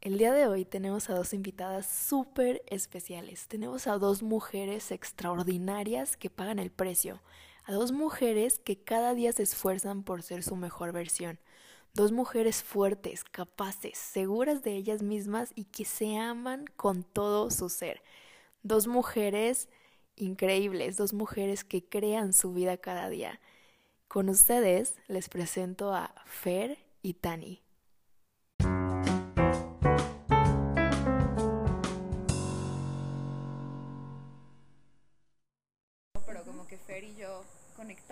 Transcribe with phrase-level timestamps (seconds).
[0.00, 3.48] El día de hoy tenemos a dos invitadas súper especiales.
[3.48, 7.20] Tenemos a dos mujeres extraordinarias que pagan el precio.
[7.64, 11.40] A dos mujeres que cada día se esfuerzan por ser su mejor versión.
[11.94, 17.68] Dos mujeres fuertes, capaces, seguras de ellas mismas y que se aman con todo su
[17.68, 18.00] ser.
[18.62, 19.68] Dos mujeres
[20.14, 23.40] increíbles, dos mujeres que crean su vida cada día.
[24.06, 27.67] Con ustedes les presento a Fer y Tani.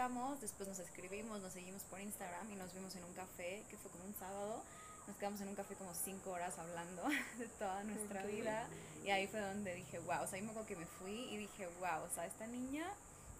[0.06, 3.77] Conectamos, después nos escribimos, nos seguimos por Instagram y nos vimos en un café, que
[3.77, 4.62] fue como un sábado.
[5.09, 7.02] Nos quedamos en un café como cinco horas hablando
[7.38, 8.66] de toda nuestra vida.
[9.05, 11.37] Y ahí fue donde dije, wow, o sea, ahí me acuerdo que me fui y
[11.38, 12.87] dije, wow, o sea, esta niña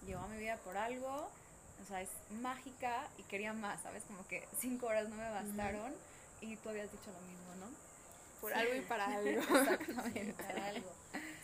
[0.05, 1.29] llevó a mi vida por algo,
[1.81, 2.09] o sea, es
[2.41, 4.03] mágica y quería más, ¿sabes?
[4.03, 5.93] Como que cinco horas no me bastaron
[6.41, 7.67] y tú habías dicho lo mismo, ¿no?
[8.41, 9.29] Por algo y para algo.
[9.29, 10.33] Exactamente.
[10.33, 10.91] para algo.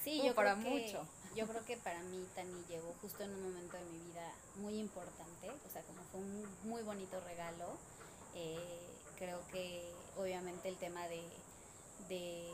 [0.04, 1.08] Sí, yo para creo que, mucho.
[1.36, 4.78] Yo creo que para mí Tani llegó justo en un momento de mi vida muy
[4.78, 7.78] importante, o sea, como fue un muy bonito regalo.
[8.36, 8.80] Eh,
[9.18, 9.84] creo que
[10.18, 11.24] obviamente el tema de,
[12.08, 12.52] de,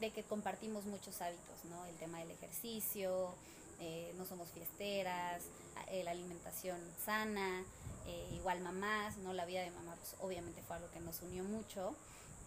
[0.00, 1.84] de que compartimos muchos hábitos, ¿no?
[1.86, 3.34] El tema del ejercicio,
[3.78, 5.42] eh, no somos fiesteras,
[5.88, 7.64] eh, la alimentación sana,
[8.06, 9.32] eh, igual mamás, ¿no?
[9.32, 11.94] La vida de mamá pues, obviamente fue algo que nos unió mucho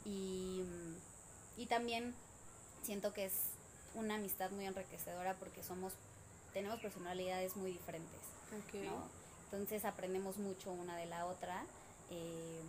[0.06, 0.64] y,
[1.56, 2.14] y también
[2.84, 3.34] siento que es
[3.96, 5.94] una amistad muy enriquecedora porque somos
[6.54, 8.22] tenemos personalidades muy diferentes
[8.86, 9.04] ¿no?
[9.46, 11.64] entonces aprendemos mucho una de la otra
[12.12, 12.62] eh,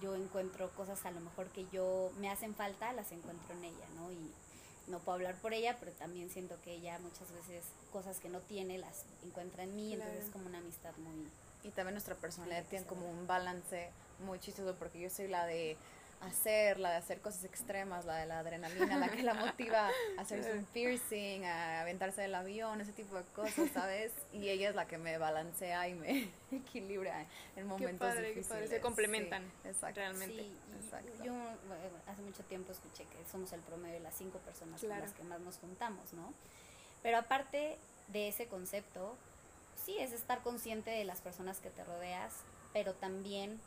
[0.00, 3.86] yo encuentro cosas a lo mejor que yo me hacen falta las encuentro en ella
[3.96, 4.30] no y
[4.88, 8.40] no puedo hablar por ella pero también siento que ella muchas veces cosas que no
[8.40, 10.32] tiene las encuentra en mí entonces es Claro.
[10.32, 11.28] como una amistad muy
[11.64, 13.90] Y también nuestra personalidad tiene como un balance
[14.26, 15.76] muy chistoso porque yo soy la de
[16.26, 20.20] hacer, la de hacer cosas extremas, la de la adrenalina, la que la motiva a
[20.20, 24.12] hacerse un piercing, a aventarse del avión, ese tipo de cosas, ¿sabes?
[24.32, 28.48] Y ella es la que me balancea y me equilibra en momentos padre, qué difíciles.
[28.48, 30.00] padre, se complementan, Sí, exacto.
[30.00, 30.42] realmente.
[30.42, 31.24] Sí, Exacto.
[31.24, 34.94] yo bueno, hace mucho tiempo escuché que somos el promedio de las cinco personas Claro.
[35.00, 36.32] con las que más nos juntamos, ¿no?
[37.02, 37.78] Pero aparte
[38.08, 39.16] de ese concepto,
[39.84, 42.32] sí es estar consciente de las personas que te rodeas,
[42.72, 43.58] pero también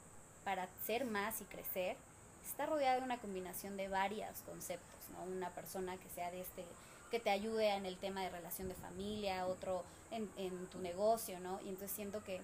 [0.43, 1.97] para ser más y crecer,
[2.45, 5.23] estar rodeado de una combinación de varios conceptos, ¿no?
[5.23, 6.63] Una persona que sea de este
[7.11, 11.39] que te ayude en el tema de relación de familia, otro en, en tu negocio,
[11.39, 11.59] ¿no?
[11.61, 12.41] Y entonces siento que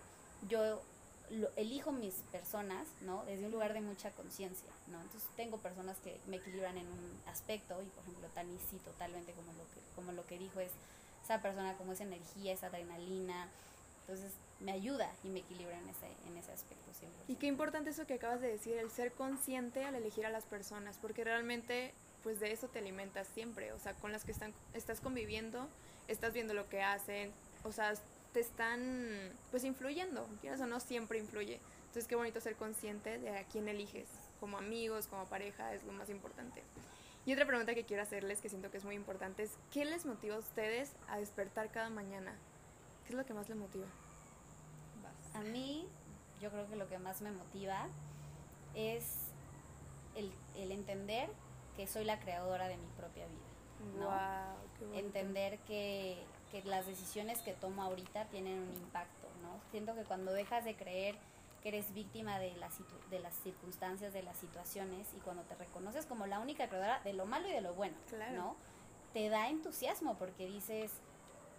[0.47, 0.81] yo
[1.31, 3.23] lo- elijo mis personas, ¿no?
[3.25, 5.01] Desde un lugar de mucha conciencia, ¿no?
[5.01, 9.31] Entonces tengo personas que me equilibran en un aspecto y por ejemplo Tani sí totalmente
[9.33, 10.71] como lo que como lo que dijo es
[11.23, 13.47] esa persona como esa energía, esa adrenalina,
[14.01, 17.23] entonces me ayuda y me equilibra en ese en ese aspecto siempre.
[17.27, 20.45] Y qué importante eso que acabas de decir, el ser consciente al elegir a las
[20.45, 24.53] personas, porque realmente pues de eso te alimentas siempre, o sea, con las que están,
[24.73, 25.67] estás conviviendo,
[26.07, 27.31] estás viendo lo que hacen,
[27.63, 27.93] o sea,
[28.33, 31.59] te están pues influyendo, quieras o no, siempre influye.
[31.87, 34.07] Entonces qué bonito ser consciente de a quién eliges,
[34.39, 36.63] como amigos, como pareja, es lo más importante.
[37.25, 40.05] Y otra pregunta que quiero hacerles, que siento que es muy importante, es ¿qué les
[40.05, 42.33] motiva a ustedes a despertar cada mañana?
[43.05, 43.85] ¿Qué es lo que más les motiva?
[45.03, 45.35] Vas.
[45.35, 45.87] A mí,
[46.41, 47.87] yo creo que lo que más me motiva
[48.75, 49.27] es
[50.15, 51.29] el, el entender
[51.75, 53.99] que soy la creadora de mi propia vida.
[53.99, 54.55] ¿no?
[54.77, 54.99] Qué.
[54.99, 59.59] Entender que, que las decisiones que tomo ahorita tienen un impacto, ¿no?
[59.71, 61.15] Siento que cuando dejas de creer
[61.63, 65.55] que eres víctima de, las situ- de las circunstancias, de las situaciones, y cuando te
[65.55, 68.35] reconoces como la única creadora de lo malo y de lo bueno, Claro.
[68.35, 68.55] ¿no?
[69.13, 70.91] Te da entusiasmo porque dices,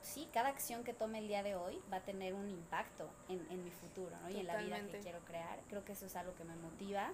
[0.03, 3.47] sí, cada acción que tome el día de hoy va a tener un impacto en,
[3.51, 4.31] en mi futuro, ¿no?
[4.31, 5.61] Y en la vida que quiero crear.
[5.69, 7.11] Creo que eso es algo que me motiva.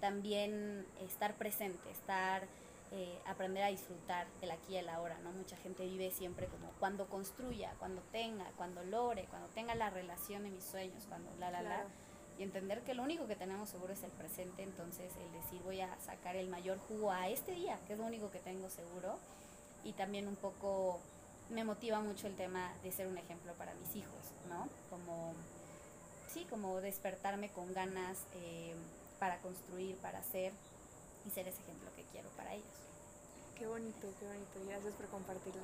[0.00, 2.44] También estar presente, estar,
[2.92, 5.30] eh, aprender a disfrutar el aquí y el ahora, ¿no?
[5.32, 10.44] Mucha gente vive siempre como cuando construya, cuando tenga, cuando logre, cuando tenga la relación
[10.44, 11.84] de mis sueños, cuando la, la, Claro.
[11.88, 12.10] la.
[12.38, 15.82] Y entender que lo único que tenemos seguro es el presente, entonces el decir voy
[15.82, 19.18] a sacar el mayor jugo a este día, que es lo único que tengo seguro.
[19.84, 21.00] Y también un poco
[21.50, 24.68] me motiva mucho el tema de ser un ejemplo para mis hijos, ¿no?
[24.88, 25.34] Como,
[26.32, 28.74] sí, como despertarme con ganas eh,
[29.18, 30.52] para construir, para hacer
[31.26, 32.66] y ser ese ejemplo que quiero para ellos.
[33.58, 34.58] Qué bonito, qué bonito.
[34.64, 35.60] y Gracias por compartirlo.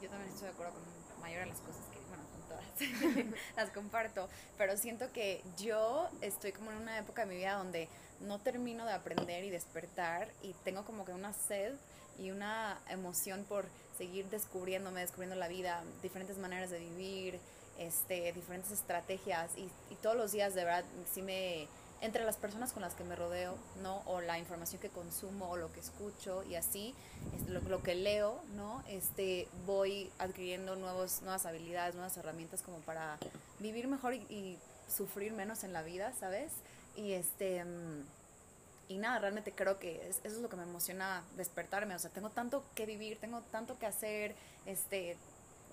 [0.00, 3.34] Yo también estoy de acuerdo con la mayoría de las cosas que, bueno, con todas,
[3.56, 7.88] las comparto, pero siento que yo estoy como en una época de mi vida donde
[8.20, 11.74] no termino de aprender y despertar y tengo como que una sed
[12.18, 17.38] y una emoción por seguir descubriéndome, descubriendo la vida, diferentes maneras de vivir,
[17.78, 19.68] este, diferentes estrategias y,
[20.02, 21.66] todos los días de verdad sí me
[22.02, 24.02] entre las personas con las que me rodeo, ¿no?
[24.04, 26.94] O la información que consumo o lo que escucho y así,
[27.34, 28.84] es lo, lo, que leo, ¿no?
[28.88, 33.16] Este, voy adquiriendo nuevos, nuevas habilidades, nuevas herramientas como para
[33.60, 34.58] vivir mejor y, y
[34.94, 36.52] sufrir menos en la vida, ¿sabes?
[36.96, 37.64] Y este...
[37.64, 38.04] Mm,
[38.88, 42.30] y nada, realmente creo que eso es lo que me emociona despertarme, o sea, tengo
[42.30, 44.34] tanto que vivir, tengo tanto que hacer,
[44.66, 45.16] este,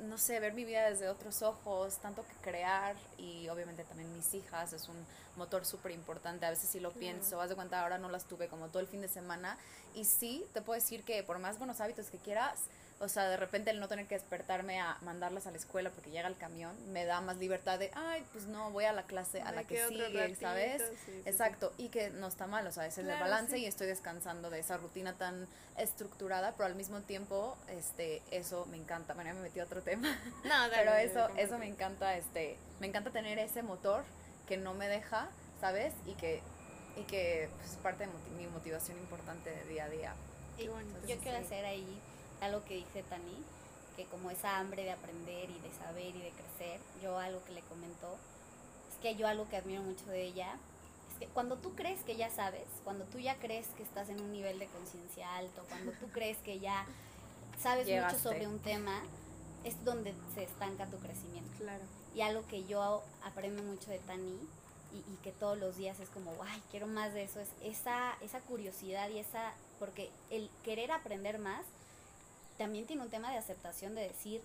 [0.01, 4.33] no sé, ver mi vida desde otros ojos, tanto que crear y obviamente también mis
[4.33, 4.97] hijas es un
[5.35, 6.45] motor súper importante.
[6.45, 8.87] A veces sí lo pienso, haz de cuenta, ahora no las tuve como todo el
[8.87, 9.57] fin de semana
[9.93, 12.61] y sí, te puedo decir que por más buenos hábitos que quieras,
[13.01, 16.11] o sea, de repente el no tener que despertarme a mandarlas a la escuela porque
[16.11, 19.41] llega el camión, me da más libertad de, ay, pues no, voy a la clase
[19.41, 20.83] a la que sigue, ¿sabes?
[21.25, 24.59] Exacto, y que no está mal, o sea, es el balance y estoy descansando de
[24.59, 29.15] esa rutina tan estructurada, pero al mismo tiempo, este, eso me encanta.
[29.15, 30.07] Bueno, me metí a otro tema.
[30.43, 34.03] No, pero eso, eso me encanta, este, me encanta tener ese motor
[34.47, 35.93] que no me deja, ¿sabes?
[36.05, 36.41] Y que,
[36.97, 40.13] y que pues, es parte de mi motivación importante de día a día.
[40.57, 42.01] yo quiero hacer ahí
[42.41, 43.37] algo que dice Tani,
[43.95, 47.53] que como esa hambre de aprender y de saber y de crecer, yo algo que
[47.53, 48.17] le comentó,
[48.89, 50.57] es que yo algo que admiro mucho de ella,
[51.11, 54.19] es que cuando tú crees que ya sabes, cuando tú ya crees que estás en
[54.19, 56.85] un nivel de conciencia alto, cuando tú crees que ya
[57.61, 59.01] sabes mucho sobre un tema,
[59.63, 61.51] es donde se estanca tu crecimiento.
[61.59, 61.83] Claro.
[62.15, 64.37] Y algo que yo aprendo mucho de Tani
[64.93, 68.17] y, y, que todos los días es como, ay, quiero más de eso, es esa,
[68.19, 71.61] esa curiosidad y esa, porque el querer aprender más
[72.61, 74.39] también tiene un tema de aceptación de decir,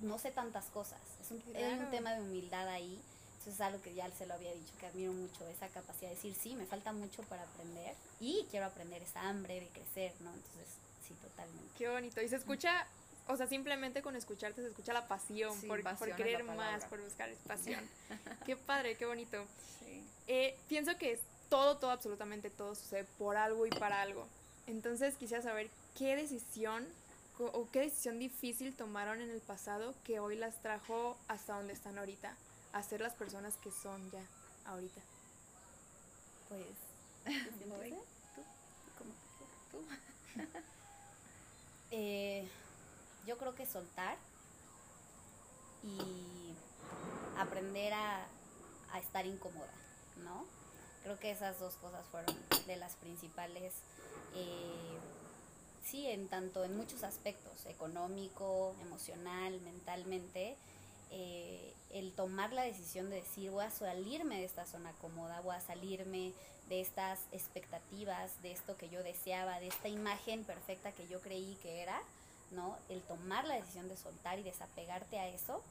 [0.00, 1.00] no sé tantas cosas.
[1.20, 2.98] Es un, un tema de humildad ahí.
[3.42, 6.14] Eso es algo que ya se lo había dicho, que admiro mucho, esa capacidad de
[6.14, 10.32] decir, sí, me falta mucho para aprender y quiero aprender esa hambre de crecer, ¿no?
[10.32, 10.68] Entonces,
[11.06, 11.68] sí, totalmente.
[11.76, 12.22] Qué bonito.
[12.22, 12.86] Y se escucha,
[13.26, 17.30] o sea, simplemente con escucharte se escucha la pasión, por, por, querer más, por buscar
[17.46, 17.86] pasión.
[18.46, 19.44] qué padre, qué bonito.
[19.80, 20.02] Sí.
[20.28, 21.20] Eh, pienso que
[21.50, 24.26] todo, todo, absolutamente todo sucede por algo y para algo.
[24.66, 25.68] Entonces quisiera saber
[25.98, 26.86] qué decisión
[27.38, 31.98] o qué decisión difícil tomaron en el pasado que hoy las trajo hasta donde están
[31.98, 32.36] ahorita,
[32.72, 34.22] a ser las personas que son ya
[34.66, 35.00] ahorita?
[36.48, 36.66] Pues,
[37.24, 38.42] ¿Tú?
[38.98, 39.12] ¿Cómo?
[39.70, 39.84] ¿Tú?
[41.90, 42.48] eh,
[43.26, 44.16] yo creo que soltar
[45.82, 46.54] y
[47.38, 48.26] aprender a,
[48.92, 49.72] a estar incómoda,
[50.22, 50.44] ¿no?
[51.02, 52.36] Creo que esas dos cosas fueron
[52.66, 53.72] de las principales
[54.34, 54.98] eh,
[55.84, 60.56] sí, en tanto en muchos aspectos, económico, emocional, mentalmente,
[61.10, 65.54] eh, el tomar la decisión de decir voy a salirme de esta zona cómoda, voy
[65.54, 66.32] a salirme
[66.68, 71.58] de estas expectativas, de esto que yo deseaba, de esta imagen perfecta que yo creí
[71.62, 72.00] que era,
[72.52, 72.76] ¿no?
[72.88, 75.62] El tomar la decisión de soltar y desapegarte a eso,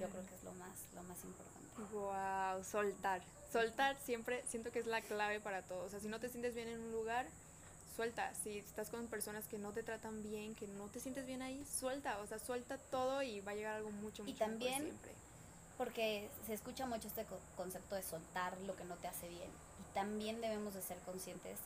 [0.00, 1.58] yo creo que es lo más, lo más importante.
[1.92, 3.22] Wow, soltar.
[3.52, 5.84] Soltar siempre siento que es la clave para todo.
[5.84, 7.26] O sea, si no te sientes bien en un lugar,
[7.98, 8.32] suelta.
[8.44, 11.64] Si estás con personas que no te tratan bien, que no te sientes bien ahí,
[11.64, 12.20] suelta.
[12.20, 15.10] O sea, suelta todo y va a llegar algo mucho, mucho y también, siempre.
[15.76, 19.50] Porque se escucha mucho este concepto de soltar lo que no te hace bien.
[19.80, 21.58] Y también debemos de ser conscientes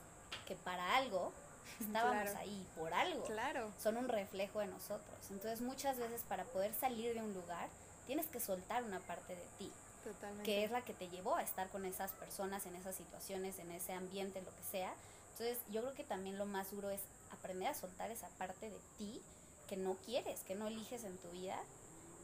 [0.47, 1.33] que para algo
[1.81, 3.25] estábamos ahí, por algo.
[3.25, 3.71] Claro.
[3.79, 5.19] Son un reflejo de nosotros.
[5.31, 7.69] Entonces muchas veces para poder salir de un lugar,
[8.07, 9.71] tienes que soltar una parte de ti.
[10.03, 10.45] Totalmente.
[10.45, 13.71] Que es la que te llevó a estar con esas personas, en esas situaciones, en
[13.71, 14.95] ese ambiente, lo que sea
[15.33, 17.01] entonces yo creo que también lo más duro es
[17.31, 19.23] aprender a soltar esa parte de ti
[19.69, 21.59] que no quieres, que no eliges en tu vida.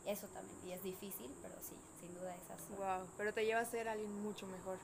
[0.06, 2.73] Eso también, y es difícil, pero sí, sin duda es así.
[2.76, 4.78] Wow, pero te lleva a ser alguien mucho mejor.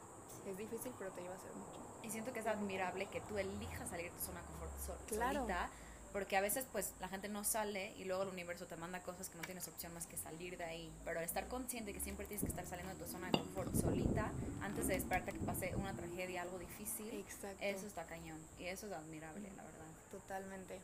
[0.46, 1.78] Es difícil, pero te lleva a ser mucho.
[2.02, 5.40] Y siento que es admirable que tú elijas salir de tu zona de confort claro.
[5.40, 5.70] solita
[6.14, 9.28] porque a veces pues la gente no sale y luego el universo te manda cosas
[9.28, 10.92] que no tienes opción más que salir de ahí.
[11.04, 14.30] Pero estar consciente que siempre tienes que estar saliendo de tu zona de confort solita
[14.62, 17.26] antes de esperarte que pase una tragedia, algo difícil,
[17.60, 19.86] eso está cañón y eso es admirable, la verdad.
[20.12, 20.78] Totalmente.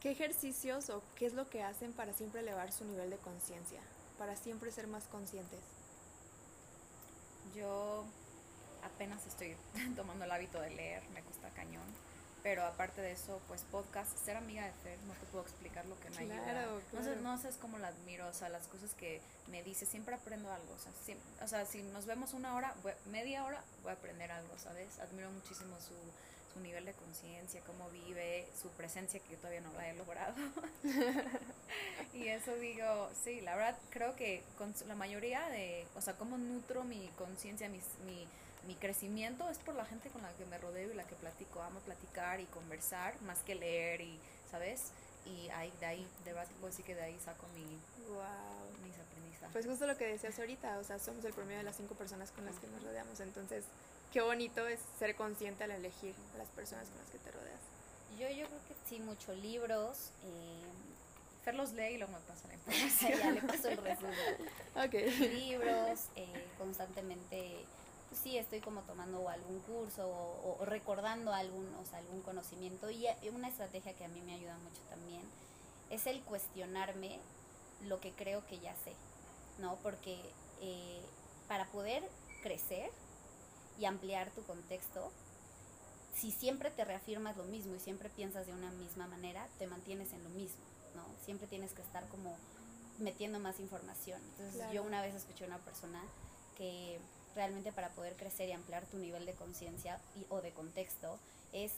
[0.00, 3.80] ¿Qué ejercicios o qué es lo que hacen para siempre elevar su nivel de conciencia?
[4.16, 5.58] Para siempre ser más conscientes.
[7.56, 8.04] Yo
[8.84, 9.56] apenas estoy
[9.96, 12.05] tomando el hábito de leer, me cuesta cañón
[12.46, 15.98] pero aparte de eso, pues podcast, ser amiga de Fer, no te puedo explicar lo
[15.98, 16.68] que me ayuda.
[16.92, 20.14] No sé, no sé cómo la admiro, o sea, las cosas que me dice, siempre
[20.14, 20.92] aprendo algo, o sea,
[21.44, 22.72] o sea si nos vemos una hora,
[23.10, 25.00] media hora, voy a aprender algo, ¿sabes?
[25.00, 25.96] Admiro muchísimo su,
[26.54, 30.36] su nivel de conciencia, cómo vive, su presencia que todavía no la he logrado.
[32.14, 36.38] y eso digo, sí, la verdad creo que con la mayoría de, o sea, cómo
[36.38, 38.28] nutro mi conciencia, mi, mi
[38.66, 41.62] mi crecimiento es por la gente con la que me rodeo y la que platico.
[41.62, 44.18] Amo platicar y conversar más que leer y,
[44.50, 44.90] ¿sabes?
[45.24, 47.64] Y ahí, de ahí, de verdad puedo decir que de ahí saco mi,
[48.08, 48.86] wow.
[48.86, 49.52] mis aprendizajes.
[49.52, 52.30] Pues justo lo que decías ahorita, o sea, somos el promedio de las cinco personas
[52.30, 53.18] con las que nos rodeamos.
[53.20, 53.64] Entonces,
[54.12, 57.60] qué bonito es ser consciente al elegir a las personas con las que te rodeas.
[58.18, 60.10] Yo, yo creo que sí, muchos libros.
[60.24, 60.62] Eh,
[61.46, 63.20] Fer los lee y luego me pasa la información.
[63.20, 64.14] ya le paso el resumen.
[64.74, 64.94] Ok.
[65.32, 71.84] Libros, eh, constantemente, pues sí, estoy como tomando algún curso o, o recordando algún, o
[71.86, 72.90] sea, algún conocimiento.
[72.90, 75.22] Y una estrategia que a mí me ayuda mucho también
[75.90, 77.18] es el cuestionarme
[77.84, 78.92] lo que creo que ya sé,
[79.58, 79.76] ¿no?
[79.82, 80.18] Porque
[80.60, 81.00] eh,
[81.48, 82.02] para poder
[82.42, 82.90] crecer
[83.78, 85.12] y ampliar tu contexto,
[86.14, 90.12] si siempre te reafirmas lo mismo y siempre piensas de una misma manera, te mantienes
[90.12, 91.04] en lo mismo, ¿no?
[91.24, 92.34] Siempre tienes que estar como
[92.98, 94.20] metiendo más información.
[94.30, 94.72] Entonces Claro.
[94.72, 96.02] yo una vez escuché a una persona
[96.56, 96.98] que
[97.36, 100.00] realmente para poder crecer y ampliar tu nivel de conciencia
[100.30, 101.18] o de contexto
[101.52, 101.72] es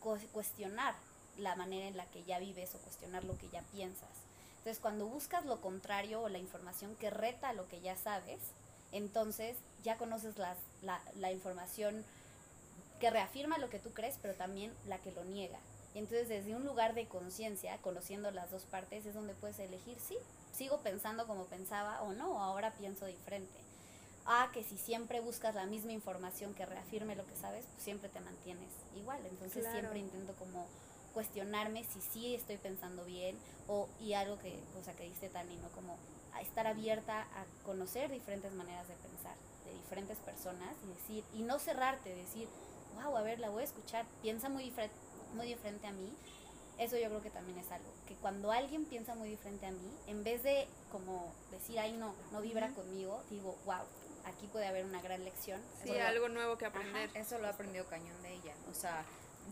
[0.00, 0.94] cu- cuestionar
[1.38, 4.08] la manera en la que ya vives o cuestionar lo que ya piensas.
[4.58, 8.38] Entonces, cuando buscas lo contrario o la información que reta lo que ya sabes,
[8.92, 10.54] entonces ya conoces la,
[11.16, 12.04] la información
[13.00, 15.58] que reafirma lo que tú crees, pero también la que lo niega.
[15.94, 19.98] Y entonces, desde un lugar de conciencia, conociendo las dos partes, es donde puedes elegir,
[20.00, 20.16] sí,
[20.56, 23.58] sigo pensando como pensaba o no, ahora pienso diferente.
[24.24, 28.08] Ah, que si siempre buscas la misma información que reafirme lo que sabes, pues siempre
[28.08, 29.20] te mantienes igual.
[29.26, 29.78] Entonces Claro.
[29.80, 30.66] siempre intento como
[31.12, 33.36] cuestionarme si sí estoy pensando bien
[33.68, 35.68] o y algo que, o sea, que diste Tani, ¿no?
[35.70, 35.96] Como
[36.32, 39.34] a estar abierta a conocer diferentes maneras de pensar
[39.66, 42.48] de diferentes personas y decir, y no cerrarte, decir,
[42.94, 44.90] wow, a ver, la voy a escuchar, piensa muy, difere-
[45.34, 46.10] muy diferente a mí.
[46.78, 49.90] Eso yo creo que también es algo, que cuando alguien piensa muy diferente a mí,
[50.06, 53.84] en vez de como decir, ay no, no vibra conmigo, digo, wow,
[54.24, 55.60] aquí puede haber una gran lección.
[55.82, 57.10] Sí, Eso lo- algo nuevo que aprender.
[57.14, 58.54] Eso lo he aprendido cañón de ella.
[58.70, 59.04] O sea,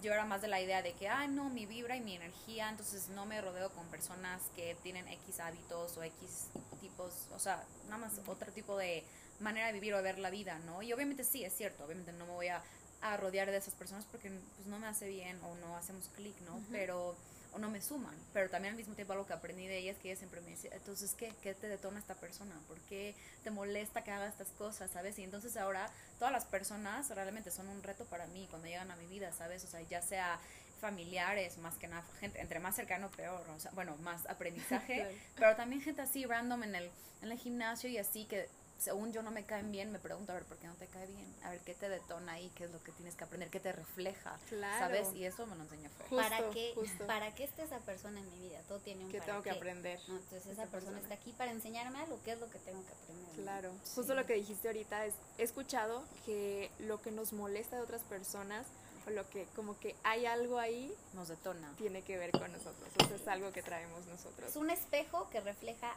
[0.02, 2.68] yo era más de la idea de que, ah, no, mi vibra y mi energía,
[2.68, 6.46] entonces no me rodeo con personas que tienen X hábitos o X
[6.80, 9.04] tipos, o sea, nada más otro tipo de
[9.40, 10.82] manera de vivir o de ver la vida, ¿no?
[10.82, 12.62] Y obviamente sí, es cierto, obviamente no me voy a,
[13.02, 16.38] a rodear de esas personas porque pues no me hace bien o no hacemos clic,
[16.42, 16.60] ¿no?
[16.70, 17.16] Pero
[17.52, 19.98] o no me suman, pero también al mismo tiempo algo que aprendí de ella es
[19.98, 21.32] que ella siempre me dice, entonces, ¿qué?
[21.42, 22.54] ¿Qué te detona esta persona?
[22.68, 25.18] ¿Por qué te molesta que haga estas cosas, sabes?
[25.18, 28.96] Y entonces ahora todas las personas realmente son un reto para mí cuando llegan a
[28.96, 29.64] mi vida, ¿sabes?
[29.64, 30.38] O sea, ya sea
[30.80, 35.16] familiares, más que nada, gente, entre más cercano, peor, o sea, bueno, más aprendizaje, Claro.
[35.36, 36.90] pero también gente así random en el,
[37.22, 38.48] en el gimnasio y así que
[38.80, 41.06] según yo no me caen bien, me pregunto, a ver, ¿por qué no te cae
[41.06, 41.32] bien?
[41.44, 42.50] A ver, ¿qué te detona ahí?
[42.54, 43.50] ¿Qué es lo que tienes que aprender?
[43.50, 44.38] ¿Qué te refleja?
[44.48, 44.78] Claro.
[44.78, 45.08] ¿Sabes?
[45.14, 46.06] Y eso me lo enseñó Fer.
[46.08, 47.06] Justo, ¿Para qué, justo.
[47.06, 48.60] ¿Para qué está esa persona en mi vida?
[48.68, 50.00] Todo tiene un que para tengo que qué, aprender.
[50.08, 50.16] ¿no?
[50.16, 51.00] Entonces esa esa persona, persona.
[51.00, 53.36] está aquí para enseñarme algo, ¿qué es lo que tengo que aprender?
[53.36, 53.42] no?
[53.42, 53.92] Claro, Sí.
[53.96, 58.02] justo lo que dijiste ahorita es, he escuchado que lo que nos molesta de otras
[58.04, 58.66] personas
[59.06, 61.72] o lo que como que hay algo ahí Nos detona.
[61.78, 64.50] tiene que ver con nosotros, o sea, es algo que traemos nosotros.
[64.50, 65.94] Es un espejo que refleja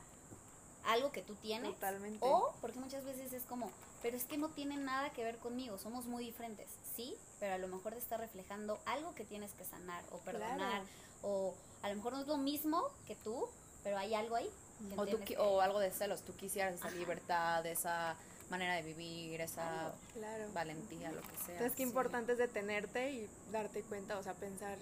[0.85, 1.73] algo que tú tienes.
[1.73, 2.19] Totalmente.
[2.21, 3.69] O, porque muchas veces es como,
[4.01, 6.67] pero es que no tiene nada que ver conmigo, somos muy diferentes.
[6.95, 10.57] Sí, pero a lo mejor te está reflejando algo que tienes que sanar o perdonar.
[10.57, 10.85] Claro.
[11.23, 13.47] O a lo mejor no es lo mismo que tú,
[13.83, 14.49] pero hay algo ahí.
[14.89, 16.95] que O, tú, que- o algo de celos, tú quisieras esa Ajá.
[16.97, 18.15] libertad, esa
[18.49, 19.93] manera de vivir, esa.
[20.13, 20.51] Claro.
[20.53, 21.53] valentía, lo que sea.
[21.53, 21.89] Entonces, qué sí.
[21.89, 24.77] importante es detenerte y darte cuenta, o sea, pensar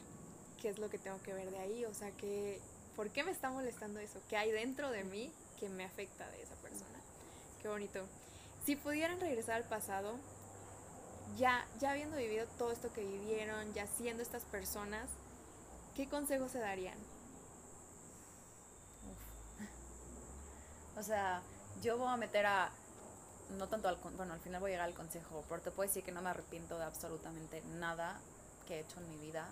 [0.61, 2.59] qué es lo que tengo que ver de ahí, o sea, que,
[2.95, 4.19] ¿por qué me está molestando eso?
[4.29, 5.31] ¿Qué hay dentro de mí
[5.61, 6.99] que me afecta de esa persona?
[7.61, 8.03] Qué bonito.
[8.65, 10.15] Si pudieran regresar al pasado,
[11.37, 15.07] ya, ya habiendo vivido todo esto que vivieron, ya siendo estas personas,
[15.95, 16.97] ¿qué consejos se darían?
[20.97, 21.41] O sea,
[21.81, 22.69] yo voy a meter a.
[23.57, 23.97] No tanto al.
[24.17, 26.29] Bueno, al final voy a llegar al consejo, pero te puedo decir que no me
[26.29, 28.19] arrepiento de absolutamente nada
[28.67, 29.47] que he hecho en mi vida.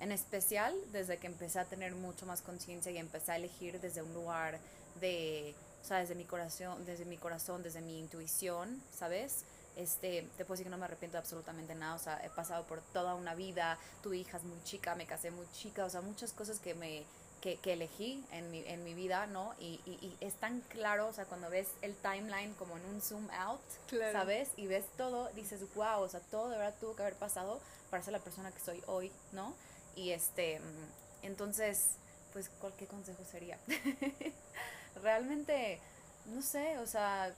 [0.00, 4.02] En especial desde que empecé a tener mucho más conciencia y empecé a elegir desde
[4.02, 4.58] un lugar
[5.00, 5.54] de.
[5.82, 9.44] O sea, desde mi corazón, desde mi corazón, desde mi intuición, ¿sabes?
[9.76, 12.64] Este, te puedo decir que no me arrepiento de absolutamente nada, o sea, he pasado
[12.64, 16.32] por toda una vida, tuve hijas muy chica, me casé muy chica, o sea, muchas
[16.32, 17.04] cosas que me,
[17.42, 19.54] que, que elegí en mi, en mi vida, ¿no?
[19.60, 23.00] Y, y, y es tan claro, o sea, cuando ves el timeline como en un
[23.02, 24.12] zoom out, Claro.
[24.18, 24.48] ¿sabes?
[24.56, 27.60] Y ves todo, dices, wow, o sea, todo de verdad tuvo que haber pasado
[27.90, 29.54] para ser la persona que soy hoy, ¿no?
[29.96, 31.96] Y este, mm, entonces,
[32.32, 33.58] pues, ¿cuál, ¿qué consejo sería?
[35.02, 35.80] Realmente,
[36.26, 37.34] no sé, o sea,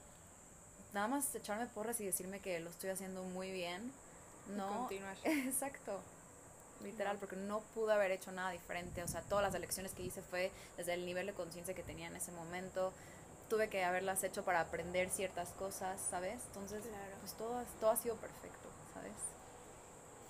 [0.92, 3.92] nada más echarme porras y decirme que lo estoy haciendo muy bien,
[4.56, 4.66] ¿no?
[4.80, 5.16] continuar.
[5.24, 6.00] Exacto.
[6.82, 9.02] Literal, porque no pude haber hecho nada diferente.
[9.02, 12.06] O sea, todas las elecciones que hice fue desde el nivel de conciencia que tenía
[12.06, 12.92] en ese momento.
[13.48, 16.40] Tuve que haberlas hecho para aprender ciertas cosas, ¿sabes?
[16.48, 17.16] Entonces, Claro.
[17.20, 19.12] pues todo, todo ha sido perfecto, ¿sabes?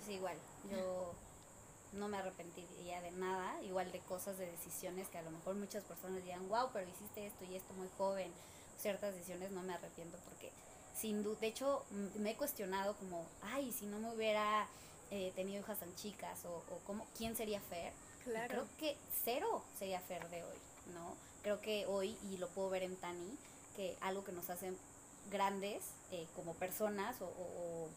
[0.05, 0.37] Sí, igual,
[0.71, 1.13] yo
[1.93, 5.83] no me arrepentiría de nada, igual de cosas, de decisiones que a lo mejor muchas
[5.83, 8.31] personas dirían, wow, pero hiciste esto y esto muy joven,
[8.79, 10.51] ciertas decisiones no me arrepiento porque
[10.95, 14.67] sin duda, de hecho, mm, me he cuestionado como, ay, si no me hubiera
[15.11, 16.61] eh, tenido hijas tan chicas, o,
[17.17, 17.91] ¿quién sería Fer?
[18.25, 18.49] Y.
[18.49, 20.57] Creo que cero sería Fer de hoy,
[20.93, 21.15] ¿no?
[21.41, 23.37] Creo que hoy, y lo puedo ver en Tani,
[23.75, 24.73] que algo que nos hace
[25.31, 25.81] grandes
[26.11, 27.89] eh, como personas, o, o- o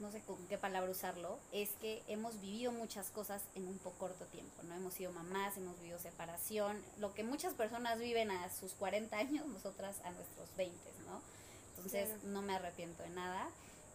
[0.00, 3.98] no sé con qué palabra usarlo, es que hemos vivido muchas cosas en un poco
[3.98, 4.74] corto tiempo, ¿no?
[4.74, 9.46] Hemos sido mamás, hemos vivido separación, lo que muchas personas viven a sus 40 años,
[9.46, 10.76] nosotras a nuestros 20,
[11.06, 11.20] ¿no?
[11.76, 12.22] Entonces Claro.
[12.24, 13.48] no me arrepiento de nada.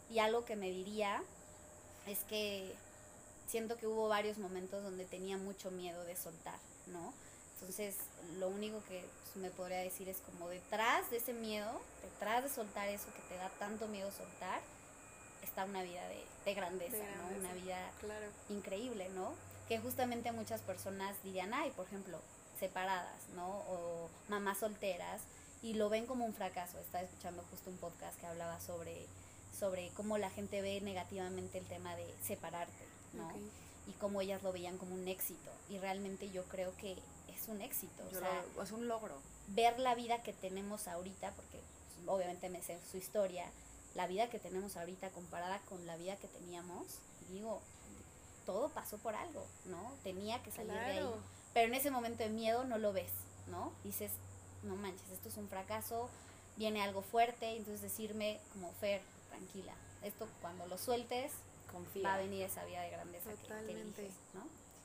[0.09, 1.23] Y algo que me diría
[2.07, 2.73] es que
[3.47, 7.13] siento que hubo varios momentos donde tenía mucho miedo de soltar, ¿no?
[7.55, 7.95] Entonces,
[8.37, 12.49] lo único que pues, me podría decir es como detrás de ese miedo, detrás de
[12.49, 14.61] soltar eso que te da tanto miedo soltar,
[15.45, 17.39] está una vida de, de grandeza, De ¿no?
[17.39, 18.25] Una vida Claro.
[18.49, 19.33] increíble, ¿no?
[19.69, 22.19] Que justamente muchas personas dirían, ay, por ejemplo,
[22.59, 23.47] separadas, ¿no?
[23.47, 25.21] O mamás solteras,
[25.61, 26.77] y lo ven como un fracaso.
[26.79, 29.05] Estaba escuchando justo un podcast que hablaba sobre,
[29.57, 33.29] sobre cómo la gente ve negativamente el tema de separarte, ¿no?
[33.87, 35.51] Y cómo ellas lo veían como un éxito.
[35.69, 36.93] Y realmente yo creo que
[37.33, 38.03] es un éxito.
[38.11, 39.15] Yo o sea, lo- es un logro.
[39.47, 43.45] ver la vida que tenemos ahorita, porque pues, obviamente me sé su historia,
[43.95, 46.85] la vida que tenemos ahorita comparada con la vida que teníamos,
[47.29, 47.61] digo,
[48.45, 49.93] todo pasó por algo, ¿no?
[50.03, 51.09] Tenía que salir de ahí.
[51.53, 53.11] Pero en ese momento de miedo no lo ves,
[53.47, 53.71] ¿no?
[53.83, 54.11] Dices,
[54.63, 56.09] no manches, esto es un fracaso,
[56.57, 59.73] viene algo fuerte, entonces decirme como Fer, tranquila,
[60.03, 61.31] esto cuando lo sueltes
[61.71, 62.03] Confía.
[62.03, 64.43] va a venir esa vida de grandeza que- que, eliges, ¿no?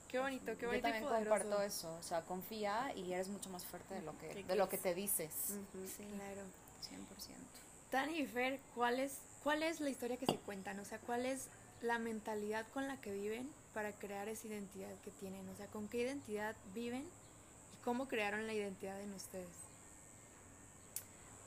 [0.09, 0.89] Qué bonito, qué Yo bonito.
[0.89, 4.29] y también comparto eso, o sea, confía y eres mucho más fuerte de lo que,
[4.29, 5.31] ¿Qué de lo que te dices.
[5.47, 6.43] Sí, Claro.
[6.83, 7.61] 100%.
[7.91, 10.79] Tani y Fer, ¿cuál es, ¿cuál es la historia que se cuentan?
[10.79, 11.49] O sea, ¿cuál es
[11.83, 15.49] la mentalidad con la que viven para crear esa identidad que tienen?
[15.49, 19.49] O sea, ¿con qué identidad viven y cómo crearon la identidad en ustedes?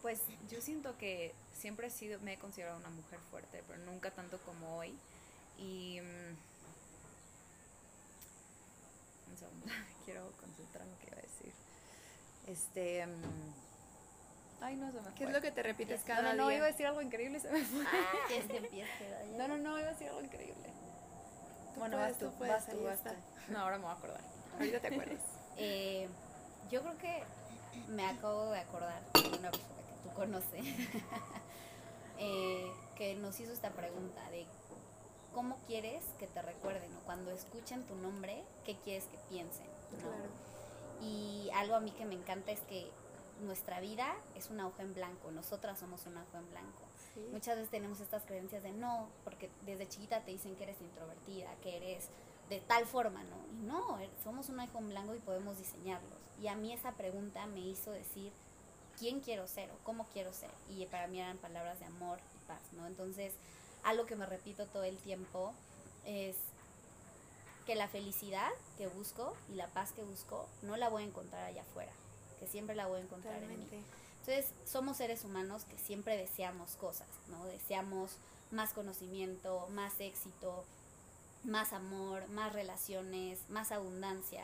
[0.01, 0.19] Pues
[0.49, 4.37] yo siento que siempre he sido, me he considerado una mujer fuerte, pero nunca tanto
[4.39, 4.93] como hoy.
[5.57, 6.01] Y.
[6.01, 6.35] mm,
[9.31, 9.65] un segundo,
[10.05, 11.53] quiero concentrarme en lo que iba a decir.
[12.47, 13.07] Este.
[13.07, 13.72] mm,
[14.63, 15.33] ay, no se me ¿Qué es fue.
[15.33, 16.57] lo que te repites No, cada no, no, día?
[16.57, 17.83] iba a decir algo increíble y se me fue.
[18.27, 19.37] Que este empiece, vaya.
[19.37, 20.69] No, no, no, iba a decir algo increíble.
[21.73, 23.11] Tú bueno, puedes, vas tú, tú puedes, vas tú, vas está.
[23.11, 23.17] tú.
[23.51, 24.21] No, ahora me voy a acordar.
[24.57, 25.19] Ahorita te acuerdas.
[25.55, 26.09] Eh,
[26.71, 27.23] yo creo que
[27.89, 30.65] me acabo de acordar de una persona que tú conoces
[32.17, 34.47] eh, que nos hizo esta pregunta de
[35.31, 39.67] cómo quieres que te recuerden o cuando escuchen tu nombre, qué quieres que piensen.
[39.91, 39.99] ¿no?
[39.99, 40.29] Claro.
[41.03, 42.89] Y algo a mí que me encanta es que
[43.41, 46.81] nuestra vida es una hoja en blanco, nosotras somos una hoja en blanco.
[47.13, 47.27] Sí.
[47.31, 51.53] Muchas veces tenemos estas creencias de no, porque desde chiquita te dicen que eres introvertida,
[51.61, 52.07] que eres
[52.49, 53.37] de tal forma, ¿no?
[53.51, 56.19] Y no, er- somos un hijo en blanco y podemos diseñarlos.
[56.41, 58.31] Y a mí esa pregunta me hizo decir,
[58.97, 60.51] ¿quién quiero ser o cómo quiero ser?
[60.69, 62.85] Y para mí eran palabras de amor y paz, ¿no?
[62.87, 63.33] Entonces,
[63.83, 65.53] algo que me repito todo el tiempo
[66.05, 66.35] es
[67.65, 71.45] que la felicidad que busco y la paz que busco no la voy a encontrar
[71.45, 71.91] allá afuera,
[72.43, 73.67] que siempre la voy a encontrar en mí.
[74.19, 77.45] Entonces, somos seres humanos que siempre deseamos cosas, ¿no?
[77.45, 78.17] Deseamos
[78.51, 80.63] más conocimiento, más éxito,
[81.43, 84.43] más amor, más relaciones, más abundancia.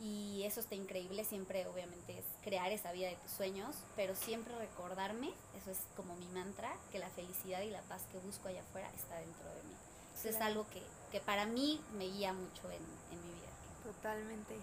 [0.00, 4.56] Y eso está increíble, siempre obviamente es crear esa vida de tus sueños, pero siempre
[4.58, 8.60] recordarme, eso es como mi mantra, que la felicidad y la paz que busco allá
[8.60, 9.74] afuera está dentro de mí.
[10.08, 13.50] Entonces es algo que, que para mí me guía mucho en, en mi vida.
[13.84, 14.54] Totalmente.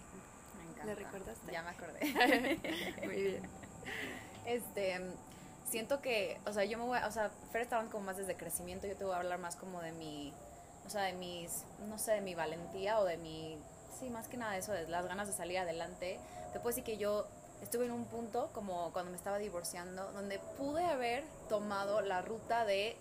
[0.84, 1.52] ¿Le recordaste?
[1.52, 2.00] Ya me acordé.
[3.04, 3.42] Muy bien.
[4.46, 5.00] Este,
[5.68, 8.86] siento que, o sea, yo me voy, o sea, Fer estaban como más desde crecimiento,
[8.86, 10.32] yo te voy a hablar más como de mi,
[10.86, 13.58] o sea, de mis, no sé, de mi valentía o de mi,
[13.98, 16.18] sí, más que nada eso, de las ganas de salir adelante.
[16.52, 17.26] Te puedo decir que yo
[17.62, 22.64] estuve en un punto, como cuando me estaba divorciando, donde pude haber tomado la ruta
[22.64, 22.96] de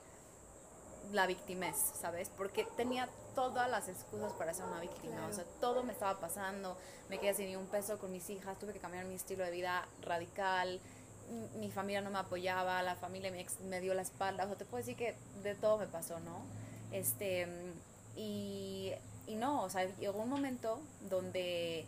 [1.12, 2.30] la victimez, ¿sabes?
[2.38, 5.30] Porque tenía todas las excusas para ser una víctima, Claro.
[5.30, 6.78] o sea, todo me estaba pasando,
[7.10, 9.52] me quedé sin ni un peso con mis hijas, tuve que cambiar mi estilo de
[9.52, 10.80] vida radical,
[11.60, 14.66] mi familia no me apoyaba, la familia ex me dio la espalda, o sea, te
[14.66, 16.42] puedo decir que de todo me pasó, ¿no?
[16.92, 17.48] Este,
[18.18, 18.92] y,
[19.28, 21.86] y no, o sea, llegó un momento donde,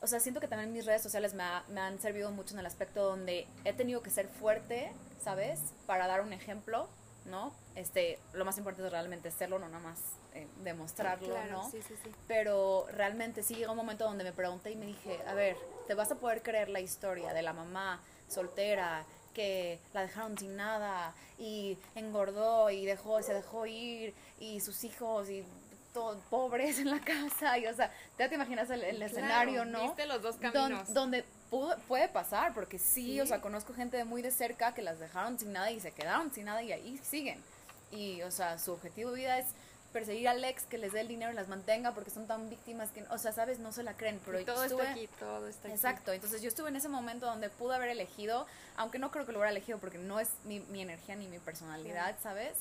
[0.00, 2.60] o sea, siento que también mis redes sociales me, ha- me han servido mucho en
[2.60, 4.90] el aspecto donde he tenido que ser fuerte,
[5.22, 5.60] ¿sabes?
[5.86, 6.88] Para dar un ejemplo,
[7.28, 7.52] ¿no?
[7.74, 9.98] Este, lo más importante es realmente serlo, no nada más
[10.34, 11.70] eh, demostrarlo, Claro, ¿no?
[11.70, 12.10] sí, sí, sí.
[12.26, 15.94] Pero realmente sí llegó un momento donde me pregunté y me dije, a ver, ¿te
[15.94, 21.14] vas a poder creer la historia de la mamá soltera que la dejaron sin nada
[21.38, 25.44] y engordó y dejó, se dejó ir y sus hijos y
[26.30, 29.82] pobres en la casa y o sea, ya te imaginas el, el Claro, escenario, ¿no?
[29.82, 30.92] Viste los dos Don- caminos.
[30.94, 33.20] donde pudo- puede pasar, porque sí, Sí.
[33.20, 35.92] o sea, conozco gente de muy de cerca que las dejaron sin nada y se
[35.92, 37.42] quedaron sin nada y ahí siguen.
[37.92, 39.46] Y, o sea, su objetivo de vida es
[39.92, 42.90] perseguir al ex que les dé el dinero y las mantenga porque son tan víctimas
[42.90, 45.48] que, o sea, sabes, no se la creen, pero Y todo estuve- está aquí, todo
[45.48, 45.74] está aquí.
[45.74, 49.32] Exacto, entonces yo estuve en ese momento donde pude haber elegido, aunque no creo que
[49.32, 52.52] lo hubiera elegido porque no es mi, mi energía ni mi personalidad, ¿sabes?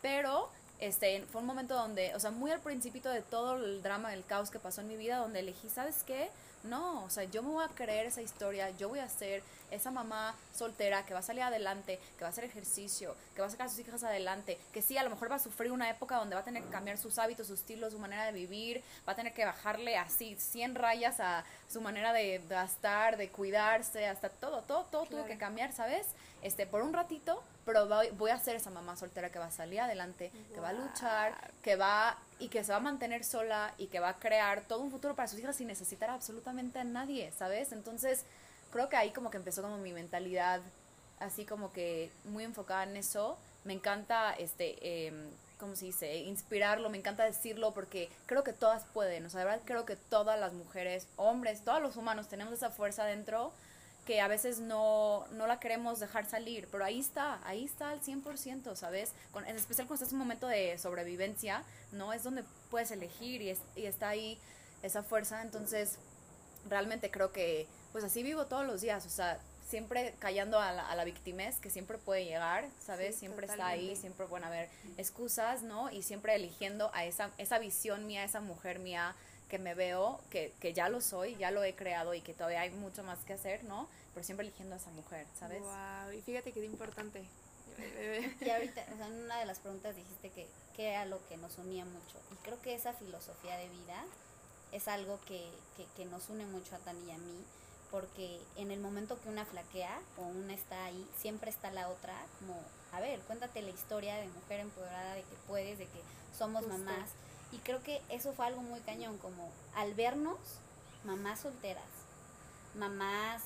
[0.00, 4.14] Pero este fue un momento donde, o sea, muy al principito de todo el drama,
[4.14, 6.30] el caos que pasó en mi vida, donde elegí, ¿sabes qué?
[6.66, 9.90] No, o sea, yo me voy a creer esa historia, yo voy a ser esa
[9.90, 13.50] mamá soltera que va a salir adelante, que va a hacer ejercicio, que va a
[13.50, 16.16] sacar a sus hijas adelante, que sí, a lo mejor va a sufrir una época
[16.16, 19.12] donde va a tener que cambiar sus hábitos, su estilo, su manera de vivir, va
[19.12, 24.28] a tener que bajarle así 100 rayas a su manera de gastar, de cuidarse, hasta
[24.28, 26.06] todo, todo, todo tuvo que cambiar, ¿sabes?
[26.42, 29.50] Este, por un ratito, pero voy, voy a ser esa mamá soltera que va a
[29.50, 33.72] salir adelante, que va a luchar, que va y que se va a mantener sola
[33.78, 36.84] y que va a crear todo un futuro para sus hijas sin necesitar absolutamente a
[36.84, 37.72] nadie, ¿sabes?
[37.72, 38.24] Entonces,
[38.70, 40.60] creo que ahí como que empezó como mi mentalidad
[41.20, 43.38] así como que muy enfocada en eso.
[43.64, 45.12] Me encanta, este, eh,
[45.58, 46.16] ¿cómo se dice?
[46.18, 49.96] Inspirarlo, me encanta decirlo porque creo que todas pueden, o sea, de verdad creo que
[49.96, 53.52] todas las mujeres, hombres, todos los humanos tenemos esa fuerza dentro
[54.06, 58.00] que a veces no, no la queremos dejar salir, pero ahí está, ahí está al
[58.00, 59.12] 100%, ¿sabes?
[59.32, 62.12] Con, en especial cuando estás en un momento de sobrevivencia, ¿no?
[62.12, 64.38] Es donde puedes elegir y, es- y está ahí
[64.82, 65.98] esa fuerza, entonces
[66.68, 69.38] realmente creo que pues así vivo todos los días, o sea,
[69.68, 73.14] siempre callando a la, a la victimez que siempre puede llegar, ¿sabes?
[73.14, 75.90] Sí, siempre está ahí, siempre pueden haber excusas, ¿no?
[75.90, 79.16] Y siempre eligiendo a esa, esa visión mía, esa mujer mía
[79.48, 82.62] que me veo, que, que ya lo soy, ya lo he creado y que todavía
[82.62, 83.88] hay mucho más que hacer, ¿no?
[84.14, 85.60] Pero siempre eligiendo a esa mujer, ¿sabes?
[85.60, 87.24] Wow, y fíjate que es importante.
[88.40, 91.36] Y ahorita, o sea, en una de las preguntas dijiste que, que era lo que
[91.36, 92.18] nos unía mucho.
[92.32, 94.02] Y creo que esa filosofía de vida
[94.72, 97.44] es algo que, que, que nos une mucho a Tani y a mí,
[97.90, 102.14] porque en el momento que una flaquea o una está ahí, siempre está la otra,
[102.38, 102.58] como,
[102.92, 106.00] a ver, cuéntate la historia de mujer empoderada, de que puedes, de que
[106.36, 106.78] somos Justo.
[106.78, 107.10] mamás.
[107.52, 110.38] Y creo que eso fue algo muy cañón, como al vernos,
[111.04, 111.84] mamás solteras,
[112.74, 113.42] mamás,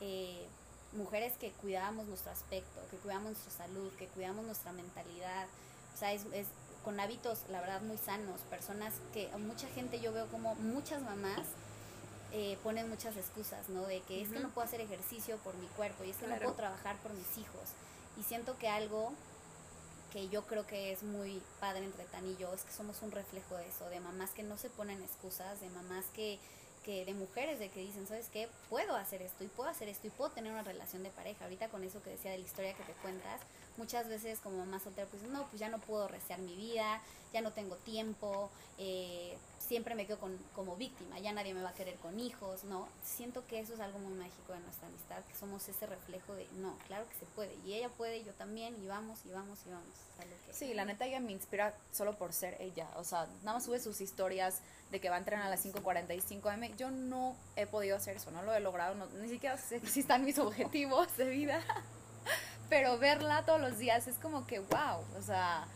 [0.00, 0.46] eh,
[0.92, 5.46] mujeres que cuidábamos nuestro aspecto, que cuidamos nuestra salud, que cuidamos nuestra mentalidad,
[5.94, 6.48] o sea, es, es
[6.84, 11.46] con hábitos, la verdad, muy sanos, personas que mucha gente yo veo como muchas mamás
[12.32, 13.86] eh, ponen muchas excusas, ¿no?
[13.86, 16.36] De que es que no puedo hacer ejercicio por mi cuerpo y es que no
[16.36, 17.70] puedo trabajar por mis hijos.
[18.18, 19.12] Y siento que algo
[20.14, 23.10] que yo creo que es muy padre entre Tan y yo es que somos un
[23.10, 26.38] reflejo de eso, de mamás que no se ponen excusas, de mamás que,
[26.84, 28.48] que de mujeres de que dicen, ¿sabes qué?
[28.70, 31.44] Puedo hacer esto y puedo hacer esto y puedo tener una relación de pareja.
[31.44, 33.40] Ahorita con eso que decía de la historia que te cuentas,
[33.76, 37.00] muchas veces como mamá soltera pues no, pues ya no puedo resear mi vida,
[37.32, 41.70] ya no tengo tiempo, eh, siempre me quedo con, como víctima, ya nadie me va
[41.70, 42.86] a querer con hijos, ¿no?
[43.02, 46.46] Siento que eso es algo muy mágico de nuestra amistad, que somos ese reflejo de,
[46.58, 49.70] no, claro que se puede, y ella puede, yo también, y vamos, y vamos, y
[49.70, 49.88] vamos.
[50.46, 52.88] Que- Sí, la neta ella me inspira solo por ser ella.
[52.96, 56.52] O sea, nada más sube sus historias de que va a entrenar a las 5.45
[56.52, 56.62] am.
[56.76, 60.00] Yo no he podido hacer eso, no lo he logrado, no- ni siquiera sé si
[60.00, 61.60] están mis objetivos de vida.
[62.68, 65.66] Pero verla todos los días es como que, wow, o sea,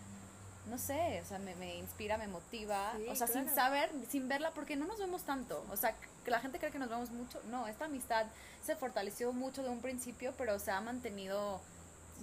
[0.66, 2.92] no sé, o sea, me, me inspira, me motiva.
[2.96, 3.54] Sí, o sea, sin claro.
[3.54, 5.64] saber, sin verla, porque no nos vemos tanto.
[5.70, 5.94] O sea,
[6.24, 7.40] que la gente cree que nos vemos mucho.
[7.50, 8.26] No, esta amistad
[8.64, 11.60] se fortaleció mucho de un principio, pero se ha mantenido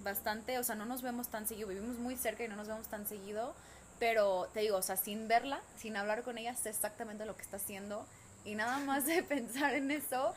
[0.04, 2.88] bastante, o sea, no nos vemos tan seguido, vivimos muy cerca y no nos vemos
[2.88, 3.56] tan seguido,
[4.00, 7.42] pero te digo, o sea, sin verla, sin hablar con ella, sé exactamente lo que
[7.44, 8.06] está haciendo
[8.44, 10.34] y nada más de pensar en eso,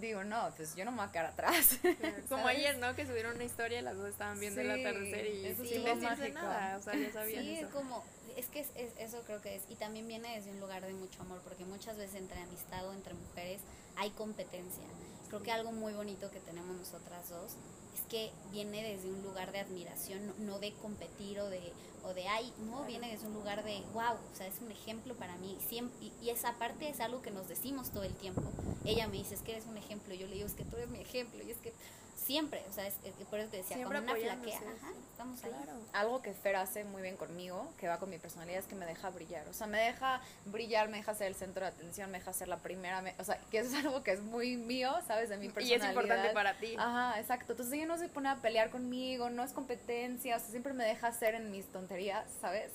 [0.00, 1.78] digo, no, pues yo no me voy a quedar atrás.
[2.28, 2.56] Como ¿sabes?
[2.58, 2.94] ayer, ¿no?
[2.96, 5.68] Que subieron una historia y las dos estaban viendo el Sí, atardecer y eso sí
[5.70, 7.66] sin decirse nada, o sea, ya sabían Sí, eso.
[7.66, 8.04] es como,
[8.36, 10.92] es que es, es- eso creo que es, y también viene desde un lugar de
[10.94, 13.60] mucho amor, porque muchas veces entre amistad o entre mujeres
[13.96, 14.84] hay competencia.
[15.28, 17.52] Creo que algo muy bonito que tenemos nosotras dos
[17.94, 21.72] es que viene desde un lugar de admiración, no, no de competir o de,
[22.04, 25.14] o de ay, no, viene desde un lugar de wow, o sea, es un ejemplo
[25.14, 25.56] para mí.
[25.66, 28.42] Siempre, y, y esa parte es algo que nos decimos todo el tiempo.
[28.84, 30.90] Ella me dice, es que eres un ejemplo, yo le digo, es que tú eres
[30.90, 31.72] mi ejemplo, y es que
[32.16, 32.94] siempre, o sea, es,
[33.30, 35.50] por eso te decía, Siempre cuando una flaquea, ajá, estamos ahí.
[35.50, 35.72] Claro.
[35.92, 38.86] Algo que Fer hace muy bien conmigo, que va con mi personalidad, es que me
[38.86, 39.46] deja brillar.
[39.48, 42.48] O sea, me deja brillar, me deja ser el centro de atención, me deja ser
[42.48, 43.02] la primera.
[43.02, 45.28] me- o sea, que eso es algo que es muy mío, ¿sabes?
[45.28, 45.84] De mi Y personalidad.
[45.90, 46.74] es importante para ti.
[46.78, 47.52] Ajá, exacto.
[47.52, 50.84] Entonces ella no se pone a pelear conmigo, no es competencia, o sea, siempre me
[50.84, 52.70] deja hacer en mis tonterías, ¿sabes?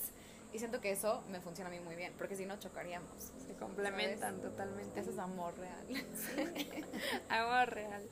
[0.52, 3.32] Y siento que eso me funciona a mí muy bien, porque si no chocaríamos.
[3.46, 5.00] Se complementan totalmente.
[5.00, 5.86] Eso es amor real.
[7.30, 8.10] Amor real.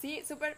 [0.00, 0.56] Sí, súper.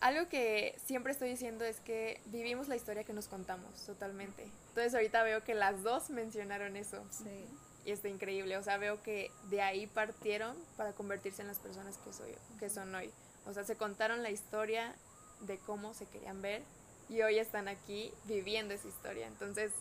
[0.00, 4.44] Algo que siempre estoy diciendo es que vivimos la historia que nos contamos totalmente.
[4.68, 7.02] Entonces ahorita veo que las dos mencionaron eso.
[7.10, 7.46] Sí.
[7.86, 8.56] Y está increíble.
[8.56, 12.68] O sea, veo que de ahí partieron para convertirse en las personas que, soy, que
[12.70, 13.10] son hoy.
[13.46, 14.94] O sea, se contaron la historia
[15.40, 16.62] de cómo se querían ver
[17.08, 19.26] y hoy están aquí viviendo esa historia.
[19.26, 19.72] Entonces,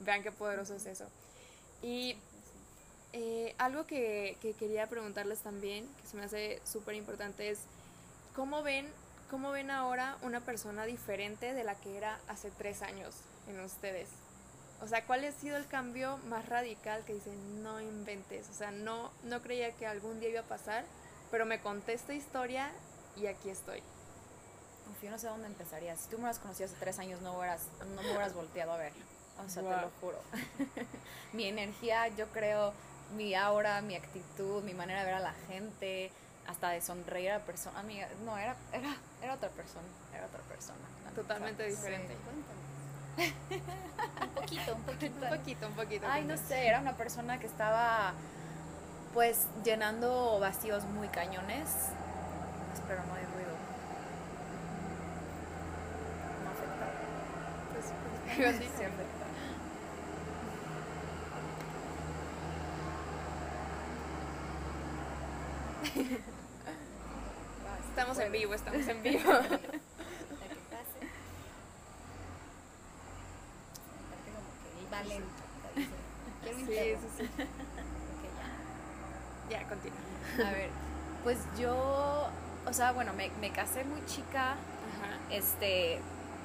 [0.00, 1.06] vean qué poderoso es eso.
[1.82, 2.16] Y
[3.12, 7.60] eh, algo que, que quería preguntarles también, que se me hace súper importante, es
[8.36, 8.86] cómo ven,
[9.30, 13.14] cómo ven ahora una persona diferente de la que era hace tres años
[13.48, 14.10] en ustedes.
[14.82, 18.50] O sea, ¿cuál ha sido el cambio más radical que dicen, no inventes?
[18.50, 20.84] O sea, no, no creía que algún día iba a pasar,
[21.30, 22.70] pero me conté esta historia
[23.16, 23.78] y aquí estoy.
[24.90, 25.96] Uf, yo no sé dónde empezaría.
[25.96, 28.76] Si tú me hubieras conocido hace tres años, no, hubieras, no me hubieras volteado a
[28.76, 28.92] ver.
[29.44, 30.18] O sea, te lo juro.
[31.32, 32.74] mi energía, yo creo,
[33.16, 36.12] mi aura, mi actitud, mi manera de ver a la gente,
[36.48, 37.78] hasta de sonreír a la persona.
[37.80, 39.86] Amiga, no, era, era, era otra persona.
[40.14, 40.78] Era otra persona.
[41.14, 41.76] Totalmente Sí.
[41.76, 42.16] diferente.
[43.16, 45.14] Un poquito, un poquito.
[45.24, 46.06] Un poquito, un poquito.
[46.08, 48.12] Ay, no sé, era una persona que estaba
[49.14, 51.68] pues llenando vacíos muy cañones.
[52.74, 53.56] Espero no hay ruido.
[56.44, 56.86] No afecta.
[57.72, 57.86] Pues,
[58.26, 58.68] pues, algo así.
[58.76, 59.26] Sí afecta.
[67.96, 69.32] Estamos en vivo, estamos en vivo.
[69.32, 71.00] La que pase.
[74.04, 75.42] Aparte como que él va lento.
[75.74, 75.88] dice,
[76.42, 77.00] Quiero un Sí, perro.
[77.00, 77.24] sí, sí.
[77.42, 78.22] Ok,
[79.50, 79.60] ya.
[79.60, 79.98] Ya, continúa.
[80.46, 80.68] A ver,
[81.24, 82.28] pues yo,
[82.66, 84.56] o sea, bueno, me, me casé muy chica, Ajá.
[85.30, 85.98] este,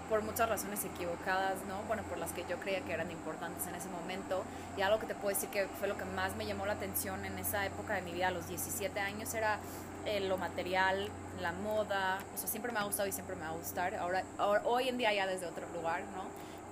[0.10, 1.82] por muchas razones equivocadas, ¿no?
[1.88, 4.44] Bueno, por las que yo creía que eran importantes en ese momento.
[4.78, 7.26] Y algo que te puedo decir que fue lo que más me llamó la atención
[7.26, 9.60] en esa época de mi vida, a los 17 años, era
[10.06, 11.10] eh, lo material,
[11.42, 12.20] la moda.
[12.36, 13.96] O sea, siempre me ha gustado y siempre me va a gustar.
[13.96, 16.24] Ahora, ahora- hoy en día ya desde otro lugar, ¿no?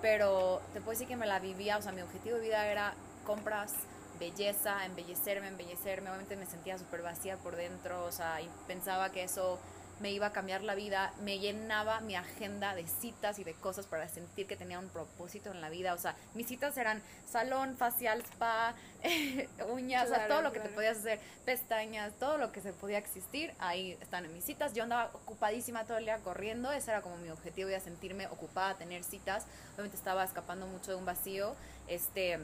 [0.02, 2.94] Pero te puedo decir que me la vivía, o sea, mi objetivo de vida era
[3.26, 3.74] compras,
[4.20, 6.10] belleza, embellecerme, embellecerme.
[6.10, 9.60] Obviamente me sentía súper vacía por dentro, o sea, y pensaba que eso
[10.00, 13.86] me iba a cambiar la vida, me llenaba mi agenda de citas y de cosas
[13.86, 15.94] para sentir que tenía un propósito en la vida.
[15.94, 18.76] O sea, mis citas eran salón, facial, spa,
[19.70, 22.74] uñas, o sea, Claro, todo lo que te podías hacer, pestañas, todo lo que se
[22.74, 24.74] podía existir, ahí están en mis citas.
[24.74, 28.76] Yo andaba ocupadísima todo el día corriendo, ese era como mi objetivo, ya sentirme ocupada,
[28.76, 29.46] tener citas.
[29.74, 31.56] Obviamente estaba escapando mucho de un vacío,
[31.88, 32.40] este...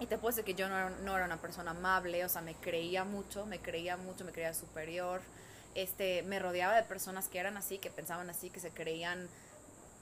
[0.00, 2.42] Y te puedo decir que yo no era, no era una persona amable, o sea,
[2.42, 5.20] me creía mucho, me creía mucho, me creía superior.
[5.74, 9.28] Este, me rodeaba de personas que eran así, que pensaban así, que se creían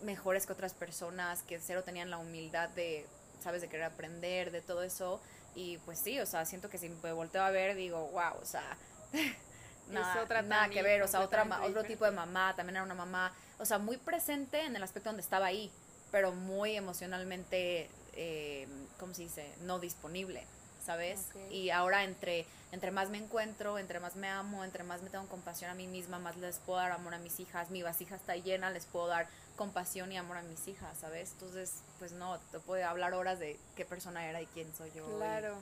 [0.02, 3.06] mejores que otras personas, que cero tenían la humildad de,
[3.42, 5.20] sabes, de querer aprender, de todo eso.
[5.54, 8.44] Y pues sí, o sea, siento que si me volteo a ver, digo, wow, o
[8.44, 8.76] sea,
[9.90, 12.94] nada, otra nada que ver, o sea, otra, otro tipo de mamá, también era una
[12.94, 15.70] mamá, o sea, muy presente en el aspecto donde estaba ahí,
[16.10, 18.66] pero muy emocionalmente, eh,
[18.98, 19.52] ¿cómo se dice?
[19.62, 20.46] No disponible,
[20.84, 21.28] ¿sabes?
[21.50, 25.26] Y ahora entre, entre más me encuentro, entre más me amo, entre más me tengo
[25.28, 28.34] compasión a mí misma, más les puedo dar amor a mis hijas, mi vasija está
[28.36, 31.32] llena, les puedo dar compasión y amor a mis hijas, ¿sabes?
[31.32, 35.06] Entonces, pues no, te puedo hablar horas de qué persona era y quién soy yo.
[35.08, 35.58] y- Claro.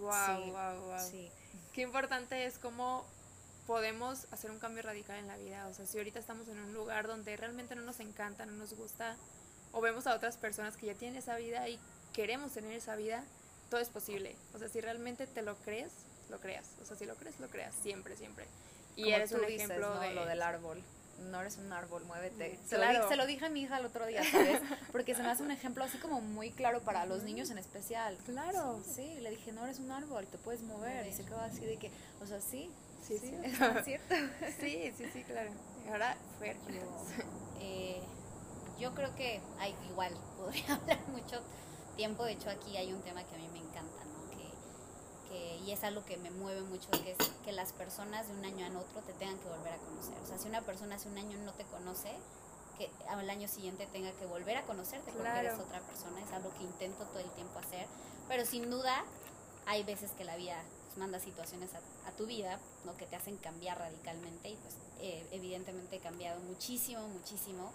[0.00, 0.12] Wow,
[0.44, 1.10] Sí, wow, wow.
[1.10, 1.30] Sí.
[1.72, 3.06] Qué importante es cómo
[3.66, 5.66] podemos hacer un cambio radical en la vida.
[5.68, 8.74] O sea, si ahorita estamos en un lugar donde realmente no nos encanta, no nos
[8.74, 9.16] gusta,
[9.72, 11.78] o vemos a otras personas que ya tienen esa vida y
[12.12, 13.22] queremos tener esa vida,
[13.70, 14.34] todo es posible.
[14.54, 15.92] O sea, si realmente te lo crees,
[16.28, 16.66] lo creas.
[16.82, 17.74] O sea, si lo crees, lo creas.
[17.82, 18.46] Siempre, siempre.
[18.96, 20.00] Y Como eres tú un dices, ejemplo ¿no?
[20.00, 20.82] de lo del árbol.
[21.30, 22.58] No eres un árbol, muévete.
[22.62, 24.60] Mm, Se, lo dije, se lo dije a mi hija el otro día, ¿sabes?
[24.92, 28.16] Porque se me hace un ejemplo así como muy claro para los niños en especial.
[28.24, 28.80] Claro.
[28.84, 31.06] Sí, le dije, no eres un árbol, te puedes mover.
[31.06, 31.90] Y se quedó así de que,
[32.22, 32.70] o sea, sí,
[33.06, 33.36] Sí, sí, sí.
[33.78, 34.14] es cierto.
[34.60, 35.50] Sí, sí, sí, claro.
[35.86, 36.82] Y ahora, Fer, Yo,
[37.60, 38.00] eh,
[38.78, 41.40] yo creo que hay, igual podría hablar mucho
[41.96, 42.24] tiempo.
[42.24, 43.57] De hecho, aquí hay un tema que a mí me
[45.28, 48.44] que, y es algo que me mueve mucho, que es que las personas de un
[48.44, 50.14] año a otro te tengan que volver a conocer.
[50.22, 52.12] O sea, si una persona hace un año no te conoce,
[52.78, 55.48] que al año siguiente tenga que volver a conocerte porque Claro.
[55.48, 56.20] eres otra persona.
[56.22, 57.86] Es algo que intento todo el tiempo hacer.
[58.28, 59.04] Pero sin duda,
[59.66, 62.96] hay veces que la vida pues, manda situaciones a, a tu vida ¿no?
[62.96, 67.72] que te hacen cambiar radicalmente y pues eh, evidentemente he cambiado muchísimo, muchísimo.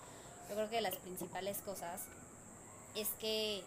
[0.49, 2.01] Yo creo que las principales cosas
[2.95, 3.63] es que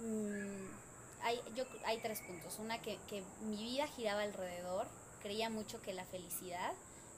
[0.00, 0.87] mm,
[1.22, 2.58] hay, yo, hay tres puntos.
[2.58, 4.86] Una, que, que mi vida giraba alrededor,
[5.22, 6.72] creía mucho que la felicidad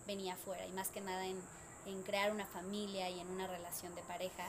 [0.06, 1.40] venía afuera y más que nada en,
[1.86, 4.48] en crear una familia y en una relación de pareja,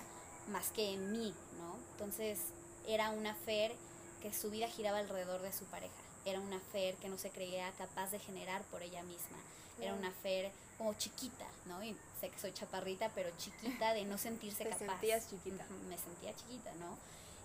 [0.49, 1.75] más que en mí, ¿no?
[1.93, 2.39] Entonces
[2.87, 3.75] era una Fer
[4.21, 5.93] que su vida giraba alrededor de su pareja.
[6.25, 9.37] era una Fer que no se creía capaz de generar por ella misma.
[9.79, 11.83] Era una Fer como chiquita, ¿no?
[11.83, 14.99] Y sé que soy chaparrita, pero chiquita de no sentirse Te capaz.
[14.99, 15.65] sentías chiquita.
[15.89, 16.97] Me sentía chiquita, ¿no?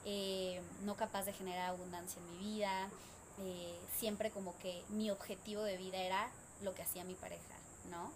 [0.06, 2.88] Eh, no capaz de generar abundancia en mi vida.
[3.38, 6.30] eh, siempre como que mi objetivo de vida era
[6.62, 7.54] lo que hacía mi pareja,
[7.90, 8.10] ¿no?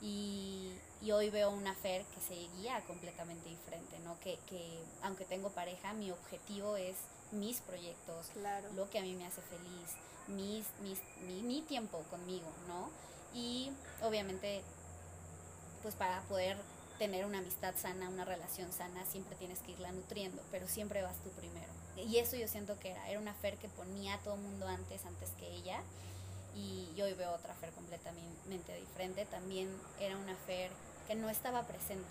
[0.00, 4.18] Y, y hoy veo una Fer que seguía completamente diferente, ¿no?
[4.20, 6.96] Que, que aunque tengo pareja, mi objetivo es
[7.32, 8.66] mis proyectos, Claro.
[8.74, 9.90] lo que a mí me hace feliz,
[10.28, 12.88] mis, mis, mi, mi tiempo conmigo, ¿no?
[13.34, 13.70] Y
[14.02, 14.62] obviamente,
[15.82, 16.56] pues para poder
[17.02, 21.16] tener una amistad sana, una relación sana, siempre tienes que irla nutriendo, pero siempre vas
[21.24, 21.66] tú primero.
[21.96, 25.04] Y eso yo siento que era, era una Fer que ponía a todo mundo antes,
[25.04, 25.80] antes que ella,
[26.54, 29.24] y hoy veo otra Fer completamente diferente.
[29.26, 30.70] También era una Fer
[31.08, 32.06] que no estaba presente,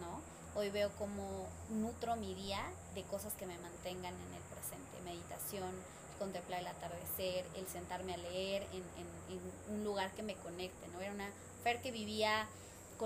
[0.00, 0.22] ¿no?
[0.58, 2.62] Hoy veo como nutro mi día
[2.94, 5.74] de cosas que me mantengan en el presente, meditación,
[6.18, 10.88] contemplar el atardecer, el sentarme a leer en, en- en un lugar que me conecte,
[10.88, 11.02] ¿no?
[11.02, 11.28] Era una
[11.64, 12.48] Fer que vivía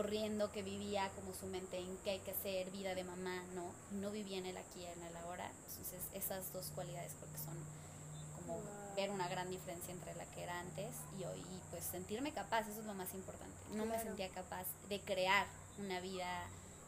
[0.01, 3.65] corriendo, que vivía como su mente en qué hay que hacer, vida de mamá, ¿no?
[3.91, 5.51] Y no vivía en el aquí y en el ahora.
[5.71, 7.57] Entonces esas dos cualidades creo que son
[8.37, 8.95] como Wow.
[8.95, 12.69] ver una gran diferencia entre la que era antes y hoy, y pues sentirme capaz,
[12.69, 13.57] eso es lo más importante.
[13.73, 15.47] No me sentía capaz de crear
[15.79, 16.29] una vida,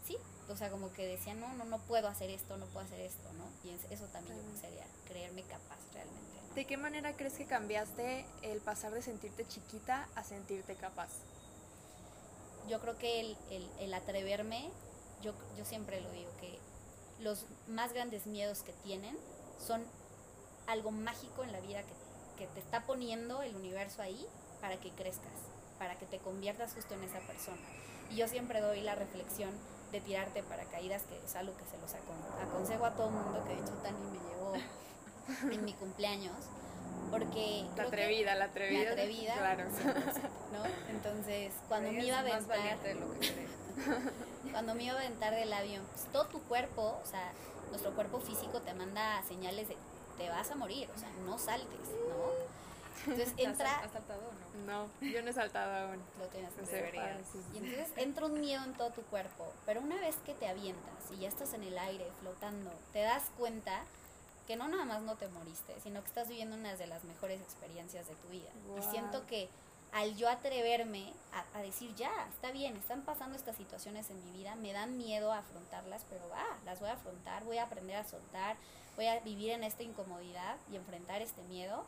[0.06, 0.18] sí,
[0.50, 3.32] o sea, como que decía, no, no, no puedo hacer esto, no puedo hacer esto,
[3.38, 3.44] ¿no?
[3.68, 6.40] Y es- eso también yo sería creerme capaz realmente.
[6.48, 6.54] ¿no?
[6.54, 11.08] ¿De qué manera crees que cambiaste el pasar de sentirte chiquita a sentirte capaz?
[12.68, 14.68] Yo creo que el, el, el atreverme,
[15.22, 16.58] yo, yo siempre lo digo, que
[17.20, 19.16] los más grandes miedos que tienen
[19.64, 19.82] son
[20.66, 24.26] algo mágico en la vida que, que te está poniendo el universo ahí
[24.60, 25.32] para que crezcas,
[25.78, 27.58] para que te conviertas justo en esa persona.
[28.10, 29.50] Y yo siempre doy la reflexión
[29.92, 33.54] de tirarte paracaídas, que es algo que se los acon- aconsejo a todo mundo, que
[33.54, 34.52] de hecho Tani me llevó
[35.52, 36.36] en mi cumpleaños,
[37.10, 37.64] porque...
[37.76, 38.84] La atrevida, la atrevida.
[38.84, 39.64] La atrevida, Claro.
[39.70, 39.70] 100%,
[40.52, 40.90] ¿no?
[40.90, 43.50] Entonces, cuando me iba a aventar valiente de lo que crees.
[44.52, 47.32] cuando me iba a aventar del avión, pues, todo tu cuerpo, o sea,
[47.70, 49.76] nuestro cuerpo físico te manda señales de
[50.18, 53.12] te vas a morir, o sea, no saltes, ¿no?
[53.12, 54.88] Entonces ¿Has, entra, has saltado o no?
[54.88, 56.02] No, yo no he saltado aún.
[56.18, 56.90] lo tienes que hacer.
[56.90, 57.00] sé,
[57.32, 57.54] sí, sí.
[57.54, 61.10] Y entonces entra un miedo en todo tu cuerpo, pero una vez que te avientas
[61.16, 63.84] y ya estás en el aire flotando, te das cuenta
[64.48, 67.38] que no nada más no te moriste, sino que estás viviendo una de las mejores
[67.42, 68.48] experiencias de tu vida.
[68.78, 69.46] Y siento que
[69.92, 74.38] al yo atreverme a, a decir, ya, está bien, están pasando estas situaciones en mi
[74.38, 77.96] vida, me dan miedo a afrontarlas, pero va, las voy a afrontar, voy a aprender
[77.96, 78.56] a soltar,
[78.96, 81.84] voy a vivir en esta incomodidad y enfrentar este miedo.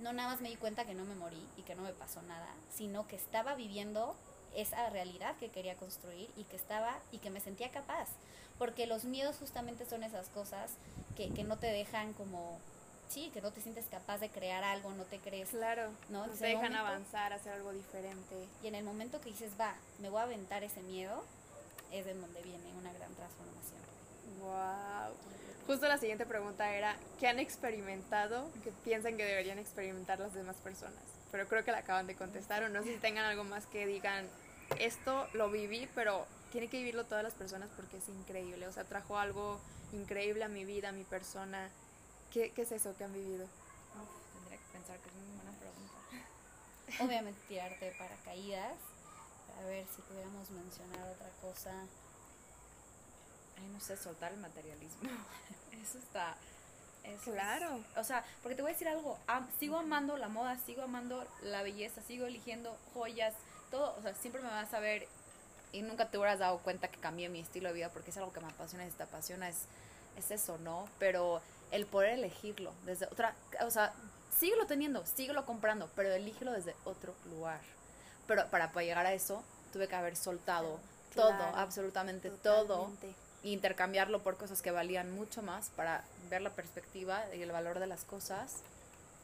[0.00, 2.20] No nada más me di cuenta que no me morí y que no me pasó
[2.22, 4.16] nada, sino que estaba viviendo
[4.56, 8.08] esa realidad que quería construir y que estaba y que me sentía capaz.
[8.58, 10.70] Porque los miedos justamente son esas cosas
[11.16, 12.58] que, que no te dejan como,
[13.08, 15.90] sí, que no te sientes capaz de crear algo, no te crees Claro.
[16.08, 16.24] ¿no?
[16.24, 18.46] El dejan momento- avanzar, hacer algo diferente.
[18.62, 21.24] Y en el momento que dices, va, me voy a aventar ese miedo,
[21.90, 23.80] es de donde viene una gran transformación.
[24.40, 25.14] Wow.
[25.66, 30.56] Justo la siguiente pregunta era, ¿qué han experimentado que piensan que deberían experimentar las demás
[30.56, 31.00] personas?
[31.32, 33.86] Pero creo que la acaban de contestar o no sé si tengan algo más que
[33.86, 34.28] digan,
[34.78, 38.68] esto lo viví, pero tiene que vivirlo todas las personas porque es increíble.
[38.68, 39.60] O sea, trajo algo
[39.92, 41.68] increíble a mi vida, a mi persona.
[42.32, 43.44] ¿Qué, qué es eso que han vivido?
[43.44, 47.02] Uf, tendría que pensar que es muy buena pregunta.
[47.04, 48.76] Obviamente tirarte de paracaídas,
[49.60, 51.72] a ver si pudiéramos mencionar otra cosa.
[53.58, 55.10] Ay, no sé, soltar el materialismo.
[55.82, 56.36] Eso está.
[57.02, 57.80] eso es- Claro.
[57.96, 59.18] o sea, porque te voy a decir algo.
[59.26, 63.34] am- sigo amando la moda, sigo amando la belleza, sigo eligiendo joyas,
[63.72, 63.96] todo.
[63.98, 65.08] O sea, siempre me vas a ver
[65.74, 68.32] y nunca te hubieras dado cuenta que cambié mi estilo de vida porque es algo
[68.32, 69.64] que me apasiona y te apasiona es,
[70.16, 70.88] es eso, ¿no?
[70.98, 73.34] Pero el poder elegirlo desde otra.
[73.62, 73.92] O sea,
[74.38, 77.60] síguelo teniendo, síguelo comprando, pero elígelo desde otro lugar.
[78.28, 80.78] Pero para, para llegar a eso, tuve que haber soltado
[81.14, 82.90] todo, absolutamente todo
[83.42, 87.78] e intercambiarlo por cosas que valían mucho más para ver la perspectiva y el valor
[87.78, 88.62] de las cosas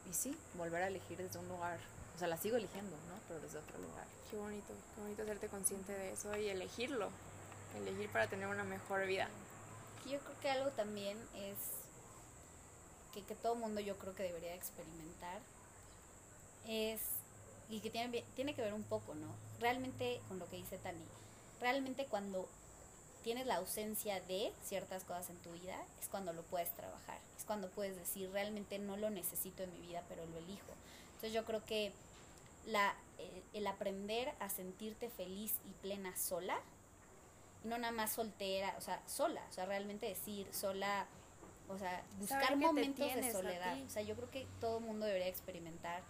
[0.09, 1.79] y sí, volver a elegir desde un lugar,
[2.15, 3.15] o sea, la sigo eligiendo, ¿no?
[3.27, 4.05] Pero desde otro lugar.
[4.29, 7.09] Qué bonito, qué bonito hacerte consciente de eso y elegirlo.
[7.75, 9.29] Elegir para tener una mejor vida.
[10.05, 11.57] Yo creo que algo también es
[13.13, 15.39] que, que todo mundo yo creo que debería experimentar
[16.67, 17.01] es,
[17.69, 19.27] y que tiene, tiene que ver un poco, ¿no?
[19.59, 21.05] Realmente con lo que dice Tani,
[21.59, 22.47] realmente cuando
[23.23, 27.45] tienes la ausencia de ciertas cosas en tu vida, es cuando lo puedes trabajar, es
[27.45, 30.73] cuando puedes decir, realmente no lo necesito en mi vida, pero lo elijo.
[31.21, 31.91] Entonces yo creo que
[32.65, 36.59] la, el, el aprender a sentirte feliz y plena sola,
[37.63, 41.05] y no nada más soltera, o sea, sola, o sea, realmente decir sola,
[41.69, 43.77] O sea, buscar momentos de soledad.
[43.83, 46.01] O sea, yo creo que todo el mundo debería experimentar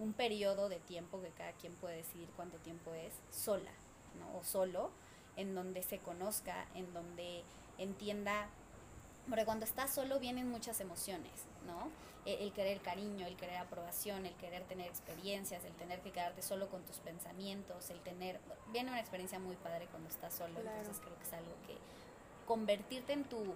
[0.00, 3.70] un periodo de tiempo que cada quien puede decidir cuánto tiempo es sola,
[4.18, 4.36] ¿no?
[4.36, 4.90] O solo,
[5.36, 7.44] en donde se conozca, en donde
[7.78, 8.48] entienda,
[9.28, 11.32] porque cuando estás solo vienen muchas emociones,
[11.66, 11.88] ¿no?
[12.26, 16.40] E- El querer cariño, el querer aprobación, el querer tener experiencias, el tener que quedarte
[16.42, 18.40] solo con tus pensamientos, el tener...
[18.72, 20.78] Viene una experiencia muy padre cuando estás solo, Claro.
[20.78, 21.76] entonces creo que es algo que
[22.46, 23.54] convertirte en tu,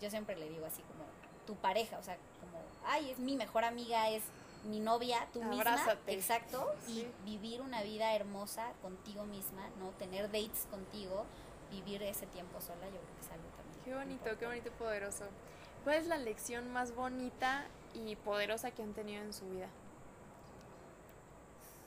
[0.00, 1.04] yo siempre le digo así como
[1.46, 4.22] tu pareja, o sea, como, ay, es mi mejor amiga, es
[4.64, 6.12] mi novia, tú misma, Abrázate.
[6.12, 7.06] exacto, Sí.
[7.24, 9.90] y vivir una vida hermosa contigo misma, ¿no?
[9.92, 11.24] Tener dates contigo,
[11.70, 13.48] vivir ese tiempo sola, yo creo que es algo.
[13.88, 15.24] Qué bonito, qué bonito y poderoso.
[15.82, 17.64] ¿Cuál es la lección más bonita
[17.94, 19.68] y poderosa que han tenido en su vida?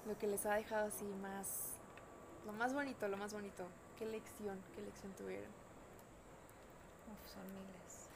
[0.08, 1.76] Lo que les ha dejado así más...
[2.48, 3.68] Lo más bonito, lo más bonito.
[4.00, 5.52] ¿Qué lección, qué lección tuvieron?
[7.12, 8.10] Uf, son miles.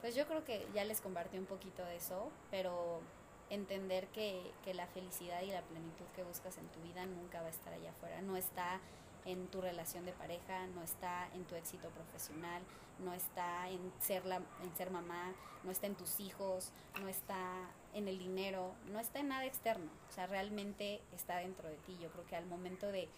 [0.00, 3.00] Pues yo creo que ya les compartí un poquito de eso, pero
[3.48, 7.48] entender que, que la felicidad y la plenitud que buscas en tu vida nunca va
[7.48, 8.22] a estar allá afuera.
[8.22, 8.78] No está
[9.24, 12.62] en tu relación de pareja, no está en tu éxito profesional,
[12.98, 15.32] no está en ser, la, en ser mamá,
[15.64, 19.90] no está en tus hijos, no está en el dinero, no está en nada externo.
[20.08, 21.96] O sea, realmente está dentro de ti.
[22.00, 23.08] Yo creo que al momento de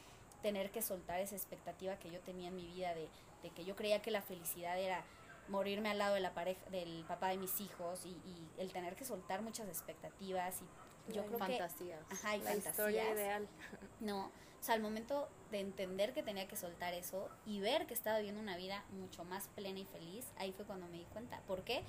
[0.43, 3.09] tener que soltar esa expectativa que yo tenía en mi vida de,
[3.43, 5.05] de que yo creía que la felicidad era
[5.49, 8.97] morirme al lado de la pareja del papá de mis hijos y, y el tener
[8.97, 10.65] que soltar muchas expectativas y
[11.09, 12.01] yo creo que Fantasías.
[12.11, 13.49] ajá, y La historia ideal.
[14.01, 17.95] No, o sea, al momento de entender que tenía que soltar eso y ver que
[17.95, 21.41] estaba viviendo una vida mucho más plena y feliz, ahí fue cuando me di cuenta.
[21.47, 21.83] ¿Por qué?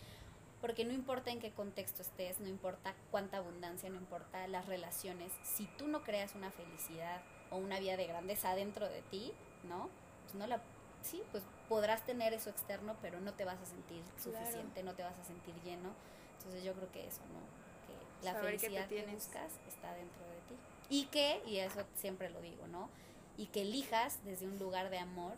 [0.62, 5.32] Porque no importa en qué contexto estés, no importa cuánta abundancia, no importa las relaciones,
[5.44, 9.34] si tú no creas una felicidad o una vida de grandeza dentro de ti,
[9.64, 9.90] ¿no?
[10.24, 10.62] Pues no la
[11.02, 14.40] sí, pues podrás tener eso externo, pero no te vas a sentir Claro.
[14.40, 15.94] suficiente, no te vas a sentir lleno.
[16.38, 17.63] Entonces yo creo que eso, ¿no?
[18.24, 20.56] La Saber que te felicidad que, buscas está dentro de ti.
[20.90, 22.90] Y que, y eso siempre lo digo, ¿no?
[23.38, 25.34] Y que elijas desde un lugar de amor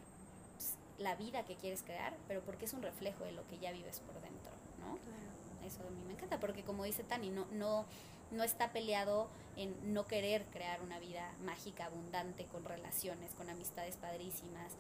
[0.56, 3.72] pues, la vida que quieres crear, pero porque es un reflejo de lo que ya
[3.72, 4.98] vives por dentro, ¿no?
[5.66, 7.86] Eso a mí me encanta, porque como dice Tani, no, no,
[8.32, 13.98] no está peleado en no querer crear una vida mágica, abundante, con relaciones, con amistades
[13.98, 14.74] padrísimas,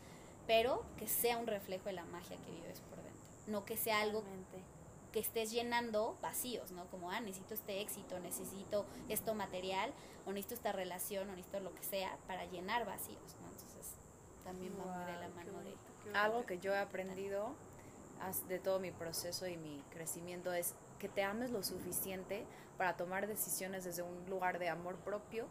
[0.48, 3.24] pero que sea un reflejo de la magia que vives por dentro.
[3.48, 4.24] No que sea algo.
[5.16, 6.88] Que estés llenando vacíos, ¿no?
[6.88, 9.94] Como, ah, necesito este éxito, necesito esto material,
[10.26, 13.48] o necesito esta relación, o necesito lo que sea, para llenar vacíos, ¿no?
[13.48, 13.94] Entonces,
[14.44, 15.58] también va muy de la mano de...
[15.58, 17.56] bonito, qué Algo que yo he aprendido
[18.50, 22.46] de todo mi proceso y mi crecimiento es que te ames lo suficiente
[22.78, 25.46] para tomar decisiones desde un lugar de amor propio,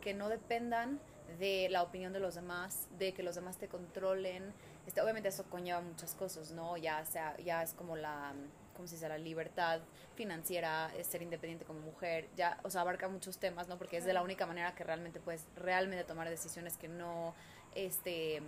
[0.00, 1.00] que no dependan
[1.40, 4.54] de la opinión de los demás, de que los demás te controlen.
[4.86, 6.76] Este, obviamente eso conlleva muchas cosas, ¿no?
[6.76, 8.32] Ya sea, ya es como la,
[8.78, 9.08] ¿cómo se dice?
[9.08, 9.80] La libertad
[10.14, 13.76] financiera, es ser independiente como mujer, ya, o sea, abarca muchos temas, ¿no?
[13.76, 17.34] Porque es de la única manera que realmente puedes realmente tomar decisiones que no,
[17.74, 18.40] este,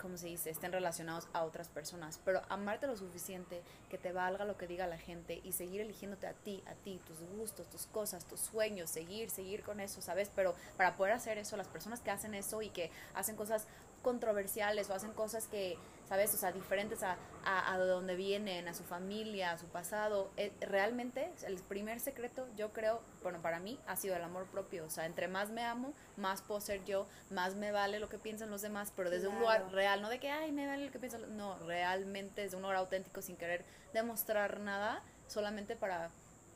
[0.00, 0.48] ¿cómo se dice?
[0.48, 2.18] Estén relacionados a otras personas.
[2.24, 3.60] Pero amarte lo suficiente,
[3.90, 6.98] que te valga lo que diga la gente y seguir eligiéndote a ti, a ti,
[7.06, 10.30] tus gustos, tus cosas, tus sueños, seguir, seguir con eso, ¿sabes?
[10.34, 13.66] Pero para poder hacer eso, las personas que hacen eso y que hacen cosas
[14.02, 15.76] controversiales o hacen cosas que,
[16.08, 16.34] ¿sabes?
[16.34, 20.30] O sea, diferentes a, a, a donde vienen, a su familia, a su pasado.
[20.36, 24.84] Eh, realmente, el primer secreto, yo creo, bueno, para mí, ha sido el amor propio.
[24.86, 28.18] O sea, entre más me amo, más puedo ser yo, más me vale lo que
[28.18, 29.74] piensan los demás, pero desde un lugar Claro.
[29.74, 31.30] real, no de que, ay, me vale lo que piensan los-".
[31.30, 36.10] No, realmente desde un lugar auténtico, sin querer demostrar nada, solamente para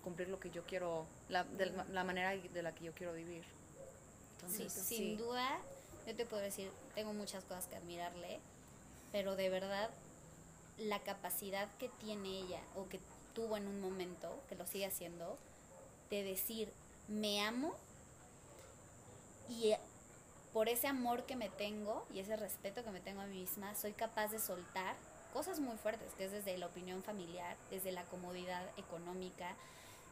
[0.05, 3.43] cumplir lo que yo quiero, la, de la- manera de la que yo quiero vivir.
[4.49, 5.17] Sí, Entonces, sin sí.
[5.17, 5.59] duda,
[6.07, 8.41] yo te puedo decir, tengo muchas cosas que admirarle,
[9.13, 9.91] pero de verdad,
[10.79, 13.01] la capacidad que tiene ella o que
[13.35, 15.37] tuvo en un momento, que lo sigue haciendo,
[16.11, 16.73] de decir,
[17.09, 17.75] me amo
[19.49, 19.79] y eh,
[20.53, 23.75] por ese amor que me tengo y ese respeto que me tengo a mí misma,
[23.75, 24.97] soy capaz de soltar
[25.33, 29.55] cosas muy fuertes, que es desde la opinión familiar, desde la comodidad económica,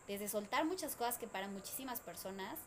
[0.07, 2.59] desde soltar muchas cosas que para muchísimas personas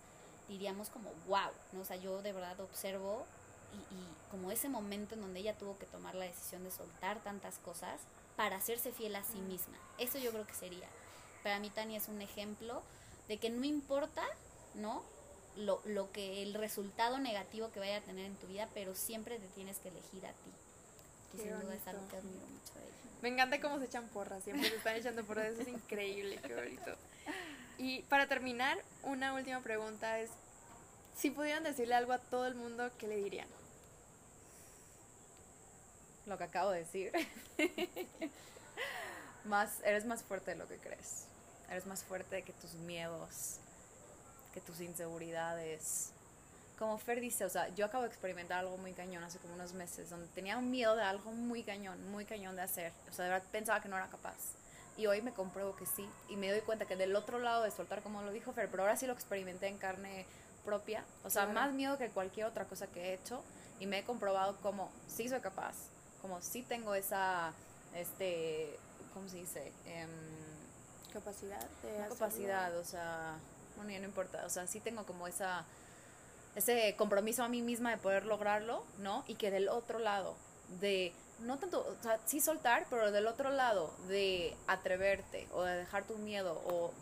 [0.48, 1.82] diríamos como wow, ¿no?
[1.82, 3.26] O sea, yo de verdad observo
[3.74, 7.22] y, y como ese momento en donde ella tuvo que tomar la decisión de soltar
[7.24, 8.00] tantas cosas
[8.36, 9.78] para hacerse fiel a sí misma.
[9.98, 10.88] Eso yo creo que sería.
[11.44, 12.82] Para mí Tania es un ejemplo
[13.28, 14.24] de que no importa,
[14.76, 15.04] ¿no?
[15.58, 19.38] Lo, lo que el resultado negativo que vaya a tener en tu vida, pero siempre
[19.38, 20.52] te tienes que elegir a ti.
[21.34, 23.20] Y Qué sin duda es algo que admiro mucho de ella.
[23.22, 26.56] Me encanta cómo se echan porras, siempre se están echando porras, eso es increíble, qué
[26.56, 26.96] bonito.
[27.78, 30.30] Y para terminar, una última pregunta es,
[31.16, 33.48] si pudieran decirle algo a todo el mundo, ¿qué le dirían?
[36.26, 37.12] Lo que acabo de decir.
[39.46, 41.26] más, eres más fuerte de lo que crees.
[41.70, 43.58] Eres más fuerte que tus miedos,
[44.54, 46.12] que tus inseguridades.
[46.78, 49.74] Como Fer dice, o sea, yo acabo de experimentar algo muy cañón hace como unos
[49.74, 52.92] meses, donde tenía un miedo de algo muy cañón, muy cañón de hacer.
[53.10, 54.36] O sea, de verdad pensaba que no era capaz.
[54.98, 56.08] Y hoy me compruebo que sí.
[56.28, 58.84] Y me doy cuenta que del otro lado de soltar, como lo dijo Fer, pero
[58.84, 60.26] ahora sí lo experimenté en carne
[60.66, 61.04] propia.
[61.24, 61.60] O sea, Claro.
[61.60, 63.44] más miedo que cualquier otra cosa que he hecho.
[63.80, 65.76] Y me he comprobado como sí soy capaz,
[66.22, 67.54] como sí tengo esa,
[67.96, 68.78] este,
[69.14, 69.72] ¿cómo se dice?
[69.86, 70.10] Em,
[71.14, 73.36] Capacidad de una capacidad, o sea,
[73.76, 75.66] bueno, ya no importa, o sea, sí tengo como esa,
[76.56, 79.26] ese compromiso a mí misma de poder lograrlo, ¿no?
[79.28, 80.38] Y que del otro lado,
[80.80, 85.76] de, no tanto, o sea, sí soltar, pero del otro lado, de atreverte o de
[85.76, 86.94] dejar tu miedo o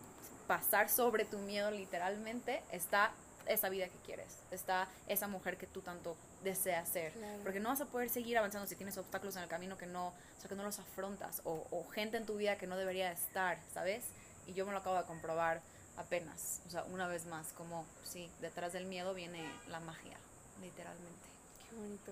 [0.48, 3.12] pasar sobre tu miedo literalmente, está
[3.50, 7.12] esa vida que quieres, está esa mujer que tú tanto deseas ser.
[7.14, 7.40] Claro.
[7.44, 10.08] Porque no vas a poder seguir avanzando si tienes obstáculos en el camino que no,
[10.08, 13.12] o sea, que no los afrontas, o, o gente en tu vida que no debería
[13.12, 14.06] estar, ¿sabes?
[14.48, 15.62] Y yo me lo acabo de comprobar
[15.98, 20.18] apenas, o sea, una vez más, como, sí, detrás del miedo viene la magia,
[20.62, 21.28] literalmente.
[21.70, 22.12] Qué bonito.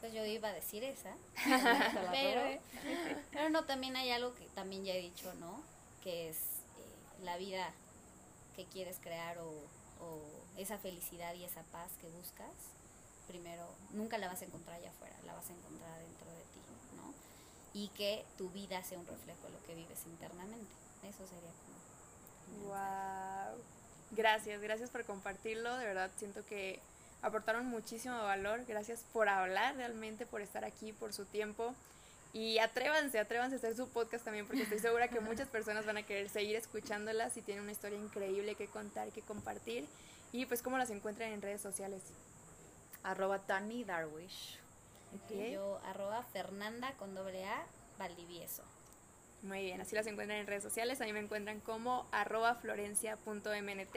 [0.00, 1.14] Pues yo iba a decir esa.
[2.12, 2.60] pero,
[3.30, 5.62] pero no, también hay algo que también ya he dicho, ¿no?
[6.02, 7.70] Que es eh, la vida
[8.56, 9.50] que quieres crear o,
[10.00, 12.52] o esa felicidad y esa paz que buscas.
[13.26, 16.60] Primero, nunca la vas a encontrar allá afuera, la vas a encontrar dentro de ti,
[16.96, 17.14] ¿no?
[17.72, 20.70] Y que tu vida sea un reflejo de lo que vives internamente.
[21.02, 22.68] Eso sería como...
[22.68, 23.62] Wow.
[24.12, 25.76] Gracias, gracias por compartirlo.
[25.76, 26.80] De verdad siento que
[27.22, 28.64] aportaron muchísimo valor.
[28.66, 31.74] Gracias por hablar realmente, por estar aquí, por su tiempo.
[32.34, 35.98] Y atrévanse, atrévanse a hacer su podcast también, porque estoy segura que muchas personas van
[35.98, 39.86] a querer seguir escuchándolas y tienen una historia increíble que contar, que compartir.
[40.34, 42.02] Y pues cómo las encuentran en redes sociales.
[43.04, 44.58] Arroba Tani Darwish.
[45.30, 47.64] Y yo, arroba Fernanda con doble A,
[48.00, 48.64] Valdivieso.
[49.42, 51.00] Muy bien, así las encuentran en redes sociales.
[51.00, 53.96] A mí me encuentran como arroba florencia.mnt.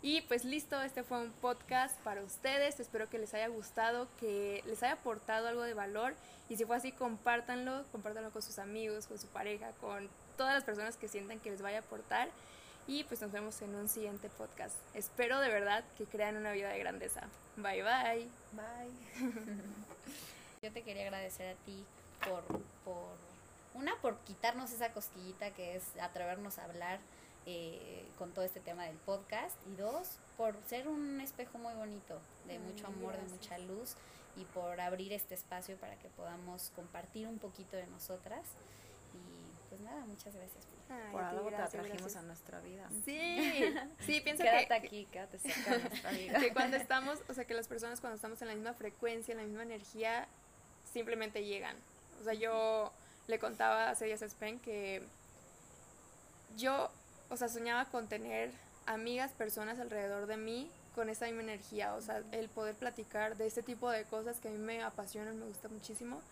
[0.00, 2.80] Y pues listo, este fue un podcast para ustedes.
[2.80, 6.14] Espero que les haya gustado, que les haya aportado algo de valor.
[6.48, 10.08] Y si fue así, compártanlo, compártanlo con sus amigos, con su pareja, con
[10.38, 12.30] todas las personas que sientan que les vaya a aportar.
[12.86, 14.76] Y pues nos vemos en un siguiente podcast.
[14.94, 17.22] Espero de verdad que crean una vida de grandeza.
[17.56, 18.28] Bye bye.
[18.52, 19.32] Bye.
[20.62, 21.84] Yo te quería agradecer a ti
[22.24, 22.44] por,
[22.84, 23.16] por
[23.74, 27.00] una, por quitarnos esa cosquillita que es atrevernos a hablar
[27.44, 32.18] eh, con todo este tema del podcast y dos, por ser un espejo muy bonito,
[32.46, 33.94] de Ay, mucho amor, de mucha luz
[34.36, 38.42] y por abrir este espacio para que podamos compartir un poquito de nosotras.
[39.14, 40.75] Y pues nada, muchas gracias.
[40.88, 42.22] Ay, Por algo te gracias, trajimos gracias.
[42.22, 42.88] a nuestra vida.
[43.04, 43.74] Sí,
[44.06, 46.38] sí, pienso Quédate que, aquí, quédate cerca de nuestra vida.
[46.40, 49.38] que cuando estamos, o sea, que las personas cuando estamos en la misma frecuencia, en
[49.38, 50.26] la misma energía,
[50.92, 51.76] simplemente llegan.
[52.20, 52.92] O sea, yo
[53.26, 55.02] le contaba hace días a Spen que
[56.56, 56.90] yo,
[57.28, 58.50] o sea, soñaba con tener
[58.86, 63.46] amigas, personas alrededor de mí con esa misma energía, o sea, el poder platicar de
[63.46, 66.22] este tipo de cosas que a mí me apasionan, me gusta muchísimo.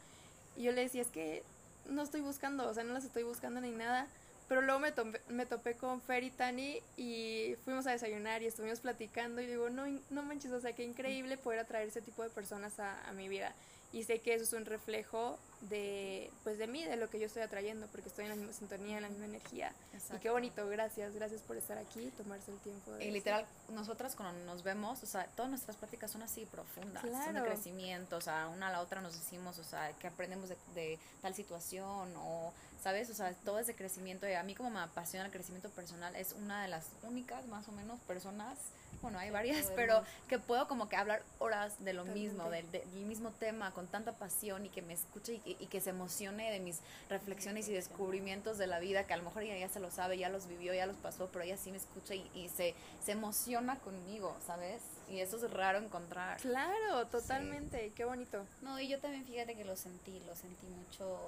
[0.56, 1.42] Y yo le decía, es que
[1.86, 4.06] no estoy buscando, o sea, no las estoy buscando ni nada.
[4.48, 8.46] Pero luego me, topé- me topé con Fer y Tani y fuimos a desayunar y
[8.46, 12.22] estuvimos platicando y digo, no, no manches, o sea, qué increíble poder atraer ese tipo
[12.22, 13.54] de personas a, a mi vida.
[13.92, 15.38] Y sé que eso es un reflejo
[15.70, 18.52] de, pues de mí, de lo que yo estoy atrayendo, porque estoy en la misma
[18.52, 19.72] sintonía, en la misma energía.
[20.16, 22.90] Y qué bonito, gracias, gracias por estar aquí, tomarse el tiempo.
[22.90, 23.14] De Y eso.
[23.14, 27.40] literal, nosotras cuando nos vemos, o sea, todas nuestras prácticas son así profundas, son de
[27.46, 30.98] crecimiento, o sea, una a la otra nos decimos, o sea, que aprendemos de, de
[31.22, 32.52] tal situación o,
[32.84, 33.08] ¿sabes?
[33.08, 36.14] O sea, todo es de crecimiento y a mí como me apasiona el crecimiento personal,
[36.16, 38.58] es una de las únicas, más o menos, personas,
[39.00, 42.28] bueno, hay varias, pero que puedo como que hablar horas de lo Totalmente.
[42.34, 45.66] mismo, del, del mismo tema, con tanta pasión y que me escuche y, que- y
[45.66, 49.44] que se emocione de mis reflexiones y descubrimientos de la vida, que a lo mejor
[49.44, 51.78] ella ya se lo sabe, ya los vivió, ya los pasó, pero ella sí me
[51.78, 54.82] escucha y, y se, se emociona conmigo, ¿sabes?
[55.08, 56.38] Y eso es raro encontrar.
[56.40, 58.46] Claro, totalmente, qué bonito.
[58.60, 61.18] No, y yo también fíjate que lo sentí, lo sentí mucho.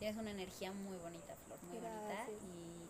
[0.00, 2.26] Tienes una energía muy bonita, Flor, muy bonita.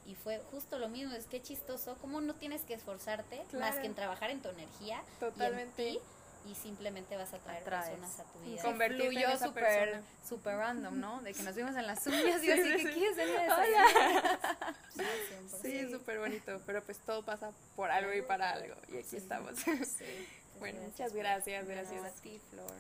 [0.07, 3.77] Y, y fue justo lo mismo, es que chistoso, cómo no tienes que esforzarte más
[3.77, 5.83] que en trabajar en tu energía Totalmente.
[5.83, 6.01] y en ti
[6.47, 7.91] y simplemente vas a traer Atraes.
[7.91, 8.63] personas a tu vida.
[8.63, 11.21] Con- Convertirte esa súper super random, ¿no?
[11.21, 13.43] De que nos vimos en las uñas y Sí, así sí, que quieres venir a
[13.57, 13.57] Hola.
[13.67, 15.61] desayunar?" Sí, 100%.
[15.61, 19.17] Sí, súper bonito, pero pues todo pasa por algo y para algo, y aquí Sí.
[19.19, 19.59] estamos.
[19.59, 20.29] Sí.
[20.61, 22.19] Bueno, Gracias muchas gracias, Gracias gracias.
[22.19, 22.71] a ti, Flor.